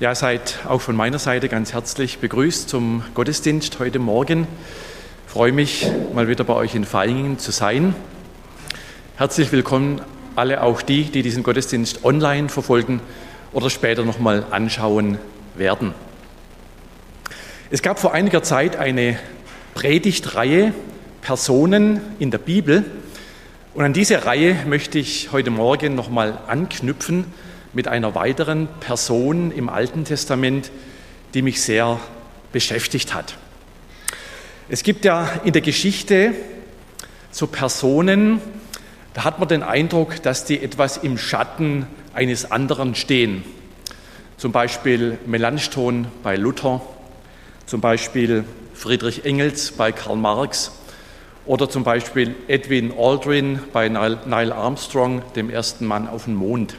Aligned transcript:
Ja, 0.00 0.12
seid 0.16 0.58
auch 0.68 0.80
von 0.80 0.96
meiner 0.96 1.20
Seite 1.20 1.48
ganz 1.48 1.72
herzlich 1.72 2.18
begrüßt 2.18 2.68
zum 2.68 3.04
Gottesdienst 3.14 3.78
heute 3.78 4.00
Morgen. 4.00 4.48
Ich 5.24 5.32
freue 5.32 5.52
mich, 5.52 5.88
mal 6.12 6.26
wieder 6.26 6.42
bei 6.42 6.54
euch 6.54 6.74
in 6.74 6.84
Feingen 6.84 7.38
zu 7.38 7.52
sein. 7.52 7.94
Herzlich 9.14 9.52
willkommen 9.52 10.00
alle 10.34 10.64
auch 10.64 10.82
die, 10.82 11.04
die 11.04 11.22
diesen 11.22 11.44
Gottesdienst 11.44 12.04
online 12.04 12.48
verfolgen 12.48 12.98
oder 13.52 13.70
später 13.70 14.04
nochmal 14.04 14.44
anschauen 14.50 15.18
werden. 15.54 15.94
Es 17.70 17.80
gab 17.80 18.00
vor 18.00 18.12
einiger 18.12 18.42
Zeit 18.42 18.74
eine 18.74 19.16
Predigtreihe 19.74 20.74
Personen 21.22 22.00
in 22.18 22.32
der 22.32 22.38
Bibel. 22.38 22.84
Und 23.74 23.84
an 23.84 23.92
diese 23.92 24.26
Reihe 24.26 24.56
möchte 24.66 24.98
ich 24.98 25.30
heute 25.30 25.52
Morgen 25.52 25.94
nochmal 25.94 26.36
anknüpfen 26.48 27.26
mit 27.74 27.88
einer 27.88 28.14
weiteren 28.14 28.68
Person 28.80 29.50
im 29.52 29.68
Alten 29.68 30.04
Testament, 30.04 30.70
die 31.34 31.42
mich 31.42 31.60
sehr 31.60 32.00
beschäftigt 32.52 33.12
hat. 33.14 33.36
Es 34.68 34.82
gibt 34.82 35.04
ja 35.04 35.28
in 35.44 35.52
der 35.52 35.62
Geschichte 35.62 36.34
so 37.30 37.46
Personen, 37.48 38.40
da 39.12 39.24
hat 39.24 39.38
man 39.38 39.48
den 39.48 39.62
Eindruck, 39.62 40.22
dass 40.22 40.44
die 40.44 40.62
etwas 40.62 40.96
im 40.96 41.18
Schatten 41.18 41.86
eines 42.14 42.50
anderen 42.50 42.94
stehen. 42.94 43.44
Zum 44.36 44.52
Beispiel 44.52 45.18
Melanchthon 45.26 46.06
bei 46.22 46.36
Luther, 46.36 46.80
zum 47.66 47.80
Beispiel 47.80 48.44
Friedrich 48.72 49.24
Engels 49.24 49.72
bei 49.72 49.92
Karl 49.92 50.16
Marx 50.16 50.72
oder 51.46 51.68
zum 51.68 51.84
Beispiel 51.84 52.34
Edwin 52.48 52.92
Aldrin 52.96 53.60
bei 53.72 53.88
Neil 53.88 54.52
Armstrong, 54.52 55.22
dem 55.36 55.50
ersten 55.50 55.86
Mann 55.86 56.08
auf 56.08 56.24
dem 56.24 56.34
Mond. 56.34 56.76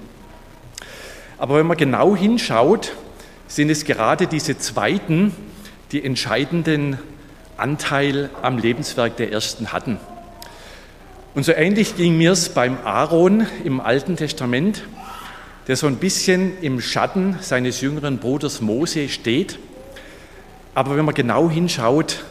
Aber 1.46 1.60
wenn 1.60 1.68
man 1.68 1.78
genau 1.78 2.16
hinschaut, 2.16 2.94
sind 3.48 3.70
es 3.70 3.86
gerade 3.86 4.26
diese 4.26 4.58
zweiten, 4.58 5.32
die 5.92 6.04
entscheidenden 6.04 6.98
Anteil 7.56 8.32
am 8.42 8.58
Lebenswerk 8.58 9.18
der 9.18 9.32
ersten 9.32 9.72
hatten. 9.72 10.00
Und 11.36 11.46
so 11.46 11.52
ähnlich 11.52 11.98
ging 11.98 12.18
mir 12.18 12.32
es 12.32 12.50
beim 12.50 12.80
Aaron 12.84 13.46
im 13.64 13.80
Alten 13.80 14.16
Testament, 14.16 14.86
der 15.68 15.76
so 15.76 15.86
ein 15.86 15.98
bisschen 15.98 16.60
im 16.64 16.82
Schatten 16.82 17.38
seines 17.42 17.80
jüngeren 17.80 18.18
Bruders 18.18 18.60
Mose 18.62 19.08
steht. 19.08 19.60
Aber 20.74 20.98
wenn 20.98 21.06
man 21.06 21.14
genau 21.14 21.48
hinschaut, 21.48 22.26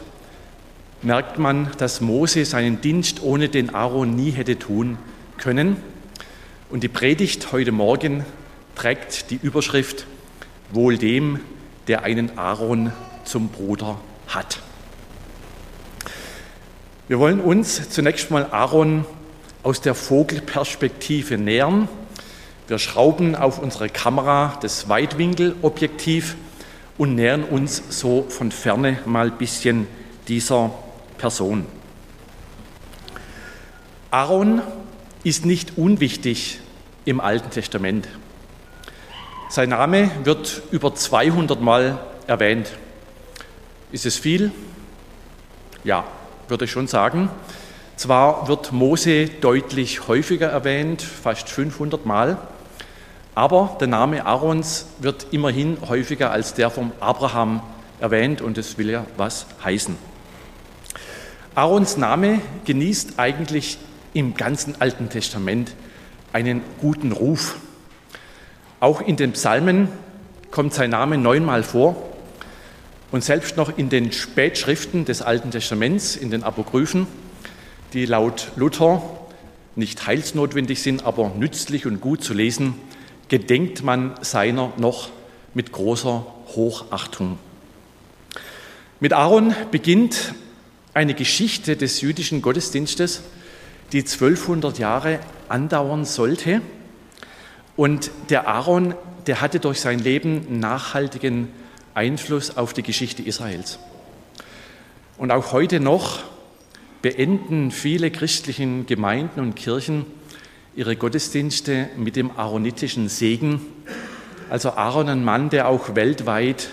merkt 1.03 1.39
man, 1.39 1.69
dass 1.77 2.01
Mose 2.01 2.43
seinen 2.43 2.81
Dienst 2.81 3.23
ohne 3.23 3.47
den 3.47 3.73
Aaron 3.73 4.13
nie 4.13 4.31
hätte 4.31 4.59
tun 4.59 4.97
können. 5.37 5.77
Und 6.69 6.83
die 6.83 6.89
Predigt 6.89 7.53
heute 7.53 7.71
Morgen 7.71 8.25
trägt 8.75 9.31
die 9.31 9.39
Überschrift 9.41 10.05
Wohl 10.71 10.97
dem, 10.97 11.39
der 11.87 12.03
einen 12.03 12.37
Aaron 12.37 12.91
zum 13.23 13.49
Bruder 13.49 13.99
hat. 14.27 14.59
Wir 17.07 17.19
wollen 17.19 17.39
uns 17.39 17.89
zunächst 17.89 18.31
mal 18.31 18.47
Aaron 18.51 19.05
aus 19.61 19.81
der 19.81 19.93
Vogelperspektive 19.93 21.37
nähern. 21.37 21.87
Wir 22.67 22.79
schrauben 22.79 23.35
auf 23.35 23.59
unsere 23.59 23.89
Kamera 23.89 24.57
das 24.61 24.89
Weitwinkelobjektiv 24.89 26.35
und 26.97 27.15
nähern 27.15 27.43
uns 27.43 27.83
so 27.89 28.25
von 28.29 28.51
ferne 28.51 28.99
mal 29.05 29.27
ein 29.27 29.37
bisschen 29.37 29.87
dieser 30.27 30.71
Person. 31.17 31.65
Aaron 34.09 34.61
ist 35.23 35.45
nicht 35.45 35.77
unwichtig 35.77 36.59
im 37.05 37.19
Alten 37.19 37.51
Testament. 37.51 38.07
Sein 39.47 39.69
Name 39.69 40.09
wird 40.23 40.63
über 40.71 40.95
200 40.95 41.61
Mal 41.61 41.99
erwähnt. 42.25 42.71
Ist 43.91 44.05
es 44.07 44.17
viel? 44.17 44.51
Ja, 45.83 46.03
würde 46.47 46.65
ich 46.65 46.71
schon 46.71 46.87
sagen. 46.87 47.29
Zwar 47.95 48.47
wird 48.47 48.71
Mose 48.71 49.27
deutlich 49.27 50.07
häufiger 50.07 50.47
erwähnt, 50.47 51.01
fast 51.01 51.47
500 51.49 52.05
Mal, 52.07 52.39
aber 53.35 53.77
der 53.79 53.87
Name 53.87 54.25
Aarons 54.25 54.87
wird 54.99 55.27
immerhin 55.31 55.77
häufiger 55.87 56.31
als 56.31 56.55
der 56.55 56.71
von 56.71 56.91
Abraham 56.99 57.61
erwähnt 57.99 58.41
und 58.41 58.57
es 58.57 58.77
will 58.79 58.89
ja 58.89 59.05
was 59.15 59.45
heißen. 59.63 59.95
Aarons 61.53 61.97
Name 61.97 62.41
genießt 62.65 63.19
eigentlich 63.19 63.77
im 64.13 64.33
ganzen 64.33 64.81
Alten 64.81 65.09
Testament 65.09 65.75
einen 66.33 66.61
guten 66.81 67.11
Ruf. 67.11 67.57
Auch 68.79 69.01
in 69.01 69.15
den 69.15 69.31
Psalmen 69.33 69.87
kommt 70.51 70.73
sein 70.73 70.89
Name 70.89 71.17
neunmal 71.17 71.63
vor 71.63 71.95
und 73.11 73.23
selbst 73.23 73.57
noch 73.57 73.77
in 73.77 73.89
den 73.89 74.11
Spätschriften 74.11 75.05
des 75.05 75.21
Alten 75.21 75.51
Testaments, 75.51 76.15
in 76.15 76.31
den 76.31 76.43
Apokryphen, 76.43 77.07
die 77.93 78.05
laut 78.05 78.51
Luther 78.55 79.01
nicht 79.75 80.05
heilsnotwendig 80.07 80.81
sind, 80.81 81.05
aber 81.05 81.31
nützlich 81.37 81.85
und 81.85 82.01
gut 82.01 82.23
zu 82.23 82.33
lesen, 82.33 82.75
gedenkt 83.27 83.83
man 83.83 84.15
seiner 84.21 84.71
noch 84.77 85.09
mit 85.53 85.71
großer 85.71 86.25
Hochachtung. 86.55 87.37
Mit 88.99 89.13
Aaron 89.13 89.55
beginnt 89.71 90.33
eine 90.93 91.13
Geschichte 91.13 91.75
des 91.75 92.01
jüdischen 92.01 92.41
Gottesdienstes, 92.41 93.21
die 93.91 93.99
1200 93.99 94.79
Jahre 94.79 95.19
andauern 95.49 96.05
sollte. 96.05 96.61
Und 97.75 98.11
der 98.29 98.47
Aaron, 98.47 98.95
der 99.27 99.41
hatte 99.41 99.59
durch 99.59 99.81
sein 99.81 99.99
Leben 99.99 100.59
nachhaltigen 100.59 101.49
Einfluss 101.93 102.57
auf 102.57 102.73
die 102.73 102.83
Geschichte 102.83 103.23
Israels. 103.23 103.79
Und 105.17 105.31
auch 105.31 105.51
heute 105.51 105.79
noch 105.79 106.19
beenden 107.01 107.71
viele 107.71 108.11
christlichen 108.11 108.85
Gemeinden 108.85 109.39
und 109.39 109.55
Kirchen 109.55 110.05
ihre 110.75 110.95
Gottesdienste 110.95 111.89
mit 111.97 112.15
dem 112.15 112.31
aaronitischen 112.31 113.07
Segen. 113.07 113.61
Also 114.49 114.71
Aaron, 114.71 115.09
ein 115.09 115.23
Mann, 115.23 115.49
der 115.49 115.67
auch 115.67 115.95
weltweit 115.95 116.69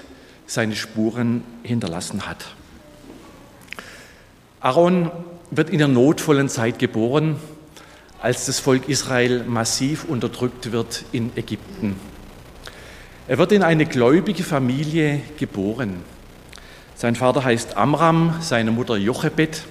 seine 0.47 0.75
Spuren 0.75 1.45
hinterlassen 1.63 2.27
hat. 2.27 2.55
Aaron 4.61 5.11
wird 5.51 5.71
in 5.71 5.79
der 5.79 5.89
notvollen 5.89 6.49
Zeit 6.49 6.79
geboren, 6.79 7.37
als 8.23 8.47
das 8.47 8.61
Volk 8.61 8.89
Israel 8.89 9.43
massiv 9.45 10.05
unterdrückt 10.05 10.71
wird 10.71 11.05
in 11.11 11.33
Ägypten. 11.37 11.97
Er 13.27 13.37
wird 13.39 13.51
in 13.51 13.65
eine 13.65 13.85
gläubige 13.85 14.45
Familie 14.45 15.21
geboren. 15.39 16.03
Sein 16.95 17.17
Vater 17.17 17.43
heißt 17.43 17.77
Amram, 17.77 18.37
seine 18.41 18.71
Mutter 18.71 18.97
Jochebed, 18.97 19.65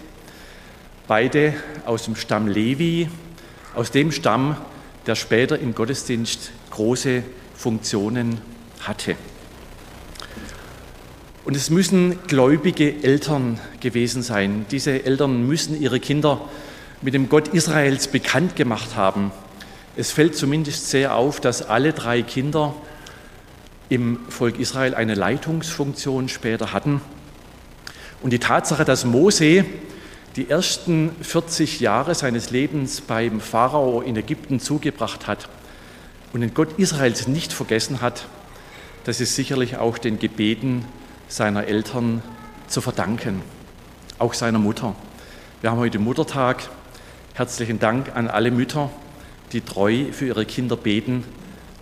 beide 1.08 1.54
aus 1.86 2.04
dem 2.04 2.18
Stamm 2.18 2.50
Levi, 2.50 3.10
aus 3.74 3.92
dem 3.92 4.12
Stamm, 4.12 4.58
der 5.08 5.16
später 5.16 5.58
im 5.58 5.74
Gottesdienst 5.74 6.52
große 6.72 7.24
Funktionen 7.56 8.42
hatte. 8.82 9.16
Und 11.46 11.56
es 11.56 11.70
müssen 11.70 12.20
gläubige 12.28 13.02
Eltern 13.02 13.62
gewesen 13.80 14.22
sein. 14.24 14.66
Diese 14.72 15.06
Eltern 15.06 15.48
müssen 15.48 15.82
ihre 15.82 16.02
Kinder 16.02 16.42
mit 17.02 17.14
dem 17.14 17.30
Gott 17.30 17.48
Israels 17.50 18.08
bekannt 18.08 18.56
gemacht 18.56 18.96
haben. 18.96 19.32
Es 19.96 20.12
fällt 20.12 20.36
zumindest 20.36 20.90
sehr 20.90 21.16
auf, 21.16 21.40
dass 21.40 21.62
alle 21.62 21.94
drei 21.94 22.22
Kinder 22.22 22.76
im 23.90 24.20
Volk 24.30 24.60
Israel 24.60 24.96
eine 24.96 25.16
Leitungsfunktion 25.16 26.30
später 26.30 26.72
hatten. 26.74 27.02
Und 28.22 28.32
die 28.32 28.40
Tatsache, 28.40 28.86
dass 28.86 29.04
Mose 29.04 29.66
die 30.36 30.50
ersten 30.50 31.12
40 31.22 31.80
Jahre 31.82 32.16
seines 32.16 32.52
Lebens 32.52 33.02
beim 33.02 33.42
Pharao 33.42 34.02
in 34.02 34.16
Ägypten 34.16 34.60
zugebracht 34.60 35.28
hat 35.28 35.50
und 36.32 36.42
den 36.42 36.54
Gott 36.54 36.80
Israels 36.80 37.28
nicht 37.28 37.52
vergessen 37.52 38.00
hat, 38.02 38.28
das 39.04 39.20
ist 39.20 39.36
sicherlich 39.36 39.78
auch 39.78 39.98
den 39.98 40.20
Gebeten 40.20 40.86
seiner 41.28 41.66
Eltern 41.66 42.22
zu 42.68 42.80
verdanken, 42.80 43.42
auch 44.20 44.34
seiner 44.34 44.60
Mutter. 44.60 44.96
Wir 45.62 45.72
haben 45.72 45.80
heute 45.80 46.00
Muttertag. 46.00 46.70
Herzlichen 47.42 47.80
Dank 47.80 48.16
an 48.16 48.28
alle 48.28 48.52
Mütter, 48.52 48.92
die 49.52 49.62
treu 49.62 50.12
für 50.12 50.28
ihre 50.28 50.46
Kinder 50.46 50.78
beten 50.78 51.24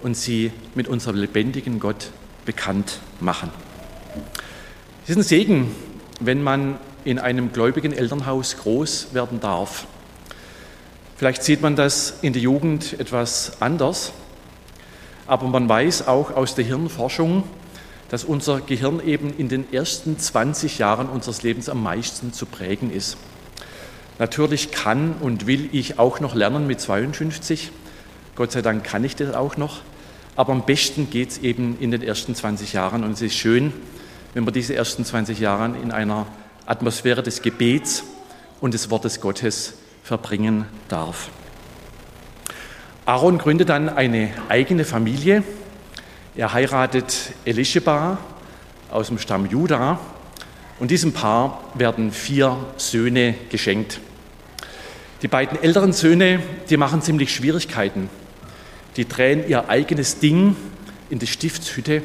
und 0.01 0.15
sie 0.15 0.53
mit 0.73 0.87
unserem 0.87 1.17
lebendigen 1.17 1.81
Gott 1.81 2.11
bekannt 2.45 3.01
machen. 3.19 3.49
Es 5.03 5.09
ist 5.09 5.17
ein 5.17 5.23
Segen, 5.23 5.75
wenn 6.21 6.43
man 6.43 6.77
in 7.03 7.19
einem 7.19 7.51
gläubigen 7.51 7.91
Elternhaus 7.91 8.55
groß 8.55 9.13
werden 9.13 9.41
darf. 9.41 9.85
Vielleicht 11.17 11.43
sieht 11.43 11.61
man 11.61 11.75
das 11.75 12.19
in 12.21 12.31
der 12.31 12.41
Jugend 12.41 12.97
etwas 12.97 13.61
anders, 13.61 14.13
aber 15.27 15.47
man 15.47 15.67
weiß 15.67 16.07
auch 16.07 16.31
aus 16.37 16.55
der 16.55 16.63
Hirnforschung, 16.63 17.43
dass 18.07 18.23
unser 18.23 18.61
Gehirn 18.61 19.05
eben 19.05 19.33
in 19.37 19.49
den 19.49 19.73
ersten 19.73 20.17
20 20.17 20.77
Jahren 20.77 21.09
unseres 21.09 21.43
Lebens 21.43 21.67
am 21.67 21.83
meisten 21.83 22.31
zu 22.31 22.45
prägen 22.45 22.93
ist. 22.93 23.17
Natürlich 24.19 24.71
kann 24.71 25.13
und 25.21 25.47
will 25.47 25.69
ich 25.71 25.97
auch 25.97 26.19
noch 26.19 26.35
lernen 26.35 26.67
mit 26.67 26.81
52. 26.81 27.71
Gott 28.35 28.51
sei 28.51 28.61
Dank 28.61 28.83
kann 28.83 29.03
ich 29.03 29.15
das 29.15 29.33
auch 29.33 29.57
noch. 29.57 29.79
aber 30.35 30.53
am 30.53 30.65
besten 30.65 31.09
geht 31.09 31.31
es 31.31 31.37
eben 31.39 31.77
in 31.79 31.91
den 31.91 32.01
ersten 32.01 32.33
20 32.33 32.71
Jahren 32.71 33.03
und 33.03 33.11
es 33.11 33.21
ist 33.21 33.35
schön, 33.35 33.73
wenn 34.33 34.45
man 34.45 34.53
diese 34.53 34.73
ersten 34.75 35.03
20 35.03 35.39
Jahre 35.39 35.75
in 35.81 35.91
einer 35.91 36.27
Atmosphäre 36.65 37.23
des 37.23 37.41
Gebets 37.41 38.03
und 38.61 38.73
des 38.73 38.89
Wortes 38.89 39.19
Gottes 39.19 39.73
verbringen 40.03 40.65
darf. 40.87 41.29
Aaron 43.05 43.37
gründet 43.37 43.69
dann 43.69 43.89
eine 43.89 44.31
eigene 44.47 44.85
Familie. 44.85 45.43
Er 46.35 46.53
heiratet 46.53 47.33
Elisheba 47.43 48.17
aus 48.91 49.07
dem 49.07 49.17
Stamm 49.17 49.45
Juda 49.45 49.99
und 50.79 50.91
diesem 50.91 51.11
Paar 51.11 51.63
werden 51.73 52.11
vier 52.11 52.55
Söhne 52.77 53.35
geschenkt. 53.49 53.99
Die 55.21 55.27
beiden 55.27 55.61
älteren 55.61 55.91
Söhne, 55.91 56.41
die 56.69 56.77
machen 56.77 57.01
ziemlich 57.01 57.35
Schwierigkeiten. 57.35 58.09
Die 58.95 59.05
drehen 59.05 59.47
ihr 59.47 59.69
eigenes 59.69 60.19
Ding 60.19 60.55
in 61.09 61.19
die 61.19 61.27
Stiftshütte. 61.27 62.01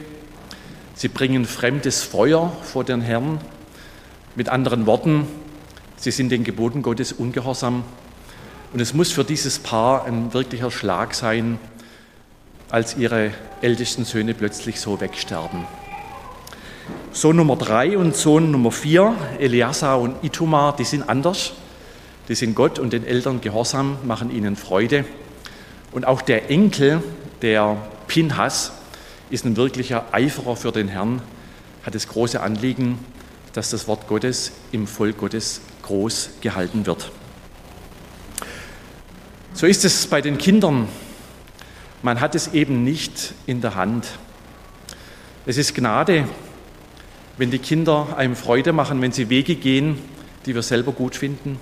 Sie 0.95 1.07
bringen 1.07 1.45
fremdes 1.45 2.03
Feuer 2.03 2.53
vor 2.63 2.83
den 2.83 3.01
Herrn. 3.01 3.41
Mit 4.35 4.49
anderen 4.49 4.87
Worten, 4.87 5.29
sie 5.97 6.11
sind 6.11 6.31
den 6.31 6.43
Geboten 6.43 6.83
Gottes 6.83 7.13
ungehorsam. 7.13 7.85
Und 8.73 8.81
es 8.81 8.95
muss 8.95 9.13
für 9.13 9.23
dieses 9.23 9.61
Paar 9.61 10.07
ein 10.07 10.35
wirklicher 10.35 10.73
Schlag 10.73 11.15
sein, 11.15 11.61
als 12.69 12.97
ihre 12.97 13.31
ältesten 13.61 14.05
Söhne 14.05 14.35
plötzlich 14.35 14.81
so 14.81 15.01
wegsterben. 15.01 15.67
Sohn 17.13 17.37
Nummer 17.37 17.55
drei 17.55 17.97
und 17.97 18.17
Sohn 18.17 18.51
Nummer 18.51 18.73
vier, 18.73 19.15
Eliasa 19.39 19.95
und 19.95 20.17
Itumar, 20.25 20.75
die 20.75 20.83
sind 20.83 21.09
anders. 21.09 21.53
Die 22.29 22.35
sind 22.35 22.55
Gott 22.55 22.79
und 22.79 22.93
den 22.93 23.07
Eltern 23.07 23.41
gehorsam, 23.41 23.99
machen 24.05 24.31
ihnen 24.31 24.57
Freude. 24.57 25.05
Und 25.93 26.07
auch 26.07 26.23
der 26.23 26.51
Enkel, 26.51 27.03
der 27.43 27.77
Pinhas, 28.07 28.73
ist 29.31 29.45
ein 29.45 29.57
wirklicher 29.57 30.07
Eiferer 30.13 30.57
für 30.57 30.73
den 30.73 30.89
Herrn, 30.89 31.21
hat 31.85 31.95
das 31.95 32.09
große 32.09 32.41
Anliegen, 32.41 32.99
dass 33.53 33.71
das 33.71 33.87
Wort 33.89 34.09
Gottes 34.09 34.53
im 34.73 34.87
Volk 34.87 35.19
Gottes 35.19 35.61
groß 35.83 36.31
gehalten 36.41 36.87
wird. 36.87 37.11
So 39.53 39.67
ist 39.67 39.85
es 39.85 40.07
bei 40.07 40.21
den 40.21 40.39
Kindern. 40.39 40.89
Man 42.03 42.21
hat 42.21 42.35
es 42.35 42.55
eben 42.55 42.85
nicht 42.85 43.35
in 43.47 43.61
der 43.61 43.75
Hand. 43.75 44.07
Es 45.47 45.59
ist 45.59 45.75
Gnade, 45.75 46.27
wenn 47.37 47.51
die 47.51 47.59
Kinder 47.59 48.17
einem 48.17 48.35
Freude 48.35 48.73
machen, 48.73 49.01
wenn 49.03 49.13
sie 49.13 49.29
Wege 49.29 49.57
gehen, 49.57 49.99
die 50.47 50.55
wir 50.55 50.63
selber 50.63 50.93
gut 50.93 51.17
finden. 51.17 51.59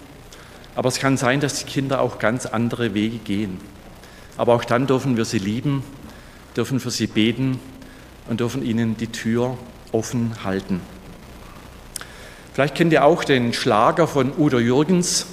Aber 0.75 0.89
es 0.89 0.99
kann 0.99 1.17
sein, 1.17 1.41
dass 1.41 1.59
die 1.59 1.71
Kinder 1.71 2.01
auch 2.01 2.19
ganz 2.19 2.47
andere 2.47 2.95
Wege 2.95 3.19
gehen. 3.19 3.61
Aber 4.37 4.55
auch 4.55 4.65
dann 4.65 4.87
dürfen 4.87 5.17
wir 5.17 5.25
sie 5.25 5.39
lieben, 5.39 5.85
dürfen 6.57 6.81
für 6.81 6.91
sie 6.91 7.07
beten 7.07 7.61
und 8.29 8.41
dürfen 8.41 8.65
ihnen 8.65 8.97
die 8.97 9.09
Tür 9.09 9.59
offen 9.93 10.33
halten. 10.45 10.81
Vielleicht 12.55 12.75
kennt 12.75 12.93
ihr 12.93 13.05
auch 13.05 13.25
den 13.25 13.53
Schlager 13.53 14.07
von 14.07 14.33
Udo 14.37 14.59
Jürgens. 14.59 15.27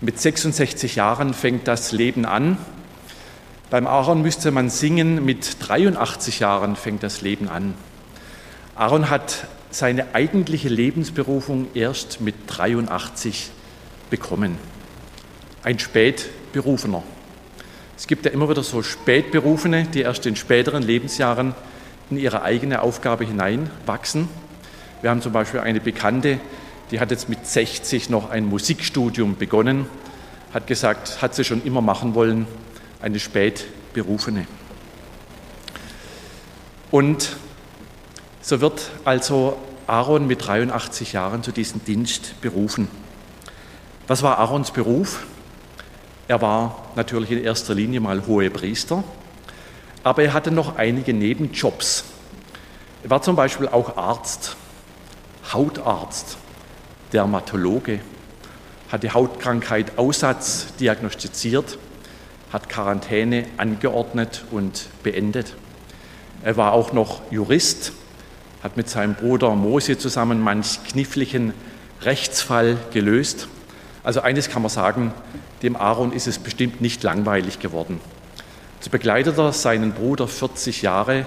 Mit 0.00 0.18
66 0.18 0.96
Jahren 0.96 1.34
fängt 1.34 1.68
das 1.68 1.92
Leben 1.92 2.24
an. 2.24 2.58
Beim 3.68 3.86
Aaron 3.86 4.22
müsste 4.22 4.50
man 4.50 4.70
singen, 4.70 5.24
mit 5.24 5.56
83 5.60 6.40
Jahren 6.40 6.76
fängt 6.76 7.02
das 7.02 7.20
Leben 7.20 7.48
an. 7.48 7.74
Aaron 8.74 9.10
hat 9.10 9.46
seine 9.70 10.14
eigentliche 10.14 10.68
Lebensberufung 10.68 11.68
erst 11.74 12.20
mit 12.20 12.34
83 12.46 13.50
bekommen. 14.10 14.58
Ein 15.62 15.78
Spätberufener. 15.78 17.02
Es 17.96 18.06
gibt 18.06 18.24
ja 18.24 18.30
immer 18.30 18.48
wieder 18.48 18.62
so 18.62 18.82
Spätberufene, 18.82 19.84
die 19.84 20.00
erst 20.00 20.26
in 20.26 20.36
späteren 20.36 20.82
Lebensjahren 20.82 21.54
in 22.10 22.16
ihre 22.16 22.42
eigene 22.42 22.82
Aufgabe 22.82 23.24
hineinwachsen. 23.24 24.28
Wir 25.00 25.10
haben 25.10 25.22
zum 25.22 25.32
Beispiel 25.32 25.60
eine 25.60 25.80
Bekannte, 25.80 26.40
die 26.90 26.98
hat 27.00 27.10
jetzt 27.10 27.28
mit 27.28 27.46
60 27.46 28.10
noch 28.10 28.30
ein 28.30 28.46
Musikstudium 28.46 29.36
begonnen, 29.36 29.86
hat 30.52 30.66
gesagt, 30.66 31.22
hat 31.22 31.34
sie 31.34 31.44
schon 31.44 31.62
immer 31.64 31.80
machen 31.80 32.14
wollen, 32.14 32.46
eine 33.00 33.20
Spätberufene. 33.20 34.46
Und 36.90 37.36
so 38.42 38.60
wird 38.60 38.90
also 39.04 39.56
Aaron 39.86 40.26
mit 40.26 40.46
83 40.46 41.12
Jahren 41.12 41.42
zu 41.42 41.52
diesem 41.52 41.84
Dienst 41.84 42.40
berufen. 42.40 42.88
Was 44.10 44.24
war 44.24 44.40
Aarons 44.40 44.72
Beruf? 44.72 45.24
Er 46.26 46.42
war 46.42 46.84
natürlich 46.96 47.30
in 47.30 47.44
erster 47.44 47.76
Linie 47.76 48.00
mal 48.00 48.26
hohe 48.26 48.50
Priester, 48.50 49.04
aber 50.02 50.24
er 50.24 50.32
hatte 50.32 50.50
noch 50.50 50.74
einige 50.74 51.14
Nebenjobs. 51.14 52.02
Er 53.04 53.10
war 53.10 53.22
zum 53.22 53.36
Beispiel 53.36 53.68
auch 53.68 53.96
Arzt, 53.96 54.56
Hautarzt, 55.52 56.38
Dermatologe, 57.12 58.00
hat 58.90 59.04
die 59.04 59.12
Hautkrankheit 59.12 59.96
Aussatz 59.96 60.74
diagnostiziert, 60.80 61.78
hat 62.52 62.68
Quarantäne 62.68 63.46
angeordnet 63.58 64.44
und 64.50 64.88
beendet. 65.04 65.54
Er 66.42 66.56
war 66.56 66.72
auch 66.72 66.92
noch 66.92 67.20
Jurist, 67.30 67.92
hat 68.64 68.76
mit 68.76 68.88
seinem 68.88 69.14
Bruder 69.14 69.54
Mose 69.54 69.98
zusammen 69.98 70.40
manch 70.40 70.82
kniffligen 70.82 71.54
Rechtsfall 72.02 72.76
gelöst. 72.92 73.46
Also 74.02 74.20
eines 74.20 74.48
kann 74.48 74.62
man 74.62 74.70
sagen, 74.70 75.12
dem 75.62 75.76
Aaron 75.76 76.12
ist 76.12 76.26
es 76.26 76.38
bestimmt 76.38 76.80
nicht 76.80 77.02
langweilig 77.02 77.58
geworden. 77.58 78.00
So 78.80 78.90
begleitet 78.90 79.36
er 79.38 79.52
seinen 79.52 79.92
Bruder 79.92 80.26
40 80.26 80.82
Jahre 80.82 81.26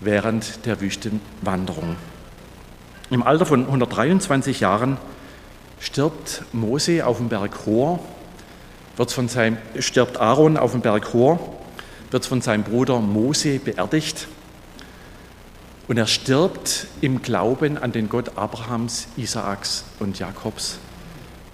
während 0.00 0.66
der 0.66 0.80
Wüstenwanderung. 0.80 1.96
Im 3.10 3.22
Alter 3.22 3.46
von 3.46 3.66
123 3.66 4.60
Jahren 4.60 4.96
stirbt 5.78 6.42
Mose 6.52 7.06
auf 7.06 7.18
dem 7.18 7.28
Berg 7.28 7.66
Hor, 7.66 8.00
wird 8.96 9.12
von 9.12 9.28
seinem, 9.28 9.58
stirbt 9.78 10.16
Aaron 10.16 10.56
auf 10.56 10.72
dem 10.72 10.80
Berg 10.80 11.12
Hor, 11.12 11.38
wird 12.10 12.26
von 12.26 12.40
seinem 12.40 12.64
Bruder 12.64 12.98
Mose 12.98 13.58
beerdigt 13.58 14.26
und 15.86 15.96
er 15.96 16.06
stirbt 16.06 16.86
im 17.00 17.22
Glauben 17.22 17.78
an 17.78 17.92
den 17.92 18.08
Gott 18.08 18.36
Abrahams, 18.36 19.06
Isaaks 19.16 19.84
und 20.00 20.18
Jakobs. 20.18 20.78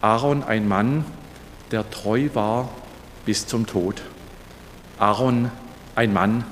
Aaron, 0.01 0.43
ein 0.43 0.67
Mann, 0.67 1.05
der 1.71 1.89
treu 1.91 2.31
war 2.33 2.71
bis 3.27 3.47
zum 3.47 3.67
Tod. 3.67 4.03
Aaron, 4.99 5.51
ein 5.95 6.13
Mann, 6.13 6.45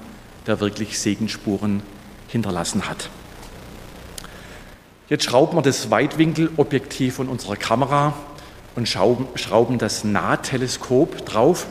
der 0.46 0.60
wirklich 0.60 0.98
Segensspuren 0.98 1.82
hinterlassen 2.28 2.88
hat. 2.88 3.08
Jetzt 5.08 5.24
schrauben 5.24 5.56
wir 5.56 5.62
das 5.62 5.90
Weitwinkelobjektiv 5.90 7.14
von 7.14 7.28
unserer 7.28 7.56
Kamera 7.56 8.12
und 8.76 8.86
schrauben 8.86 9.78
das 9.78 10.04
Nahteleskop 10.04 11.24
drauf 11.24 11.66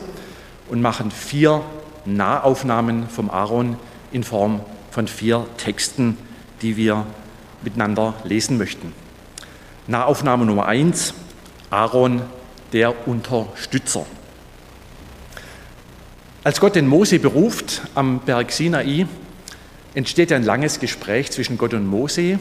und 0.68 0.82
machen 0.82 1.12
vier 1.12 1.62
Nahaufnahmen 2.04 3.08
vom 3.08 3.30
Aaron 3.30 3.76
in 4.10 4.24
Form 4.24 4.60
von 4.90 5.06
vier 5.06 5.46
Texten, 5.58 6.18
die 6.60 6.76
wir 6.76 7.06
miteinander 7.62 8.14
lesen 8.24 8.58
möchten. 8.58 8.92
Nahaufnahme 9.86 10.44
Nummer 10.44 10.66
eins, 10.66 11.14
Aaron, 11.70 12.22
der 12.72 13.06
Unterstützer. 13.06 14.06
Als 16.44 16.60
Gott 16.60 16.76
den 16.76 16.86
Mose 16.86 17.18
beruft 17.18 17.82
am 17.94 18.20
Berg 18.20 18.52
Sinai, 18.52 19.06
entsteht 19.94 20.32
ein 20.32 20.44
langes 20.44 20.80
Gespräch 20.80 21.30
zwischen 21.30 21.58
Gott 21.58 21.74
und 21.74 21.86
Mose. 21.86 22.38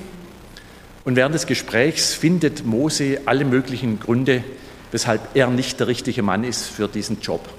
Und 1.03 1.15
während 1.15 1.35
des 1.35 1.45
Gesprächs 1.45 2.13
findet 2.13 2.65
Mose 2.65 3.19
alle 3.25 3.43
möglichen 3.43 3.99
Gründe, 3.99 4.43
weshalb 4.91 5.35
er 5.35 5.49
nicht 5.49 5.79
der 5.79 5.87
richtige 5.87 6.21
Mann 6.21 6.43
ist 6.43 6.67
für 6.67 6.87
diesen 6.87 7.19
Job. 7.19 7.49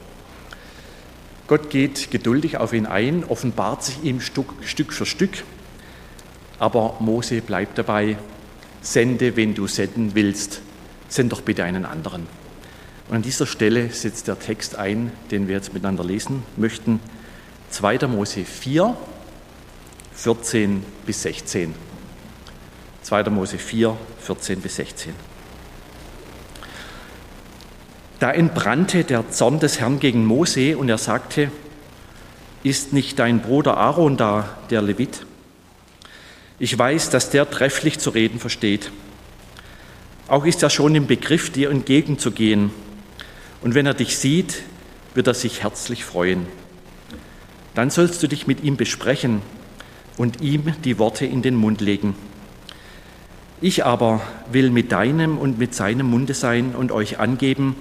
Gott 1.48 1.68
geht 1.68 2.10
geduldig 2.10 2.56
auf 2.56 2.72
ihn 2.72 2.86
ein, 2.86 3.24
offenbart 3.24 3.84
sich 3.84 4.02
ihm 4.02 4.20
Stück, 4.20 4.92
für 4.92 5.06
Stück, 5.06 5.44
aber 6.58 6.96
Mose 7.00 7.40
bleibt 7.40 7.78
dabei, 7.78 8.16
sende, 8.80 9.36
wenn 9.36 9.54
du 9.54 9.66
senden 9.66 10.14
willst, 10.14 10.62
send 11.08 11.32
doch 11.32 11.40
bitte 11.40 11.64
einen 11.64 11.84
anderen. 11.84 12.26
Und 13.08 13.16
an 13.16 13.22
dieser 13.22 13.46
Stelle 13.46 13.90
setzt 13.90 14.28
der 14.28 14.38
Text 14.38 14.76
ein, 14.76 15.12
den 15.30 15.48
wir 15.48 15.54
jetzt 15.54 15.72
miteinander 15.72 16.04
lesen 16.04 16.42
möchten. 16.56 17.00
2. 17.70 18.06
Mose 18.06 18.44
4, 18.44 18.96
14 20.14 20.84
bis 21.06 21.22
16. 21.22 21.74
2. 23.02 23.24
Mose 23.30 23.58
4, 23.58 23.96
14 24.20 24.60
bis 24.60 24.76
16. 24.76 25.14
Da 28.18 28.32
entbrannte 28.32 29.04
der 29.04 29.30
Zorn 29.30 29.60
des 29.60 29.80
Herrn 29.80 30.00
gegen 30.00 30.26
Mose 30.26 30.76
und 30.76 30.88
er 30.88 30.98
sagte, 30.98 31.50
ist 32.64 32.92
nicht 32.92 33.18
dein 33.20 33.40
Bruder 33.40 33.76
Aaron 33.76 34.16
da, 34.16 34.58
der 34.70 34.82
Levit? 34.82 35.24
Ich 36.58 36.76
weiß, 36.76 37.10
dass 37.10 37.30
der 37.30 37.48
trefflich 37.48 38.00
zu 38.00 38.10
reden 38.10 38.40
versteht. 38.40 38.90
Auch 40.28 40.44
ist 40.44 40.62
er 40.62 40.68
schon 40.68 40.94
im 40.94 41.06
Begriff, 41.06 41.50
dir 41.50 41.70
entgegenzugehen. 41.70 42.70
Und 43.62 43.74
wenn 43.74 43.86
er 43.86 43.94
dich 43.94 44.18
sieht, 44.18 44.62
wird 45.14 45.26
er 45.26 45.34
sich 45.34 45.62
herzlich 45.62 46.04
freuen. 46.04 46.46
Dann 47.74 47.88
sollst 47.88 48.22
du 48.22 48.28
dich 48.28 48.46
mit 48.46 48.62
ihm 48.62 48.76
besprechen 48.76 49.40
und 50.18 50.42
ihm 50.42 50.74
die 50.84 50.98
Worte 50.98 51.24
in 51.24 51.40
den 51.40 51.56
Mund 51.56 51.80
legen. 51.80 52.14
Ich 53.62 53.86
aber 53.86 54.20
will 54.52 54.70
mit 54.70 54.92
deinem 54.92 55.38
und 55.38 55.58
mit 55.58 55.74
seinem 55.74 56.10
Munde 56.10 56.34
sein 56.34 56.74
und 56.74 56.92
euch 56.92 57.18
angeben, 57.18 57.74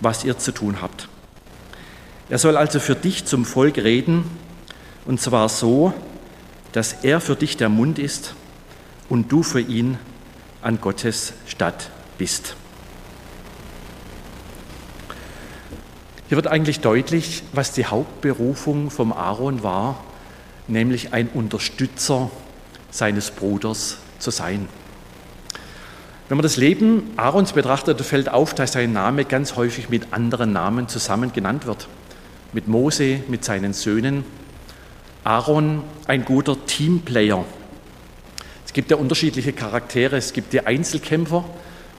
was 0.00 0.24
ihr 0.24 0.38
zu 0.38 0.52
tun 0.52 0.80
habt. 0.80 1.08
Er 2.30 2.38
soll 2.38 2.56
also 2.56 2.80
für 2.80 2.94
dich 2.94 3.26
zum 3.26 3.44
Volk 3.44 3.76
reden, 3.76 4.24
und 5.04 5.20
zwar 5.20 5.50
so, 5.50 5.92
dass 6.72 7.04
er 7.04 7.20
für 7.20 7.36
dich 7.36 7.58
der 7.58 7.68
Mund 7.68 7.98
ist 7.98 8.34
und 9.10 9.30
du 9.30 9.42
für 9.42 9.60
ihn 9.60 9.98
an 10.62 10.80
Gottes 10.80 11.34
Stadt 11.46 11.90
bist. 12.18 12.56
Hier 16.28 16.36
wird 16.36 16.46
eigentlich 16.46 16.80
deutlich, 16.80 17.42
was 17.52 17.72
die 17.72 17.84
Hauptberufung 17.84 18.90
vom 18.90 19.12
Aaron 19.12 19.62
war, 19.62 20.02
nämlich 20.66 21.12
ein 21.12 21.28
Unterstützer 21.28 22.30
seines 22.90 23.30
Bruders 23.30 23.98
zu 24.18 24.30
sein. 24.30 24.66
Wenn 26.28 26.38
man 26.38 26.42
das 26.42 26.56
Leben 26.56 27.10
Aarons 27.16 27.52
betrachtet, 27.52 28.00
fällt 28.00 28.30
auf, 28.30 28.54
dass 28.54 28.72
sein 28.72 28.94
Name 28.94 29.26
ganz 29.26 29.56
häufig 29.56 29.90
mit 29.90 30.14
anderen 30.14 30.52
Namen 30.54 30.88
zusammen 30.88 31.34
genannt 31.34 31.66
wird. 31.66 31.88
Mit 32.54 32.68
Mose, 32.68 33.20
mit 33.28 33.44
seinen 33.44 33.74
Söhnen. 33.74 34.24
Aaron, 35.24 35.84
ein 36.06 36.24
guter 36.24 36.64
Teamplayer. 36.64 37.44
Es 38.72 38.74
gibt 38.74 38.90
ja 38.90 38.96
unterschiedliche 38.96 39.52
Charaktere. 39.52 40.16
Es 40.16 40.32
gibt 40.32 40.54
die 40.54 40.64
Einzelkämpfer 40.64 41.44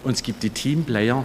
und 0.03 0.13
es 0.13 0.23
gibt 0.23 0.41
die 0.41 0.49
Teamplayer. 0.49 1.23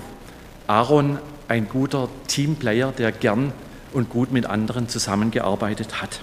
Aaron, 0.67 1.17
ein 1.49 1.71
guter 1.71 2.11
Teamplayer, 2.27 2.93
der 2.93 3.13
gern 3.13 3.55
und 3.95 4.11
gut 4.11 4.31
mit 4.31 4.45
anderen 4.45 4.91
zusammengearbeitet 4.91 6.03
hat. 6.03 6.21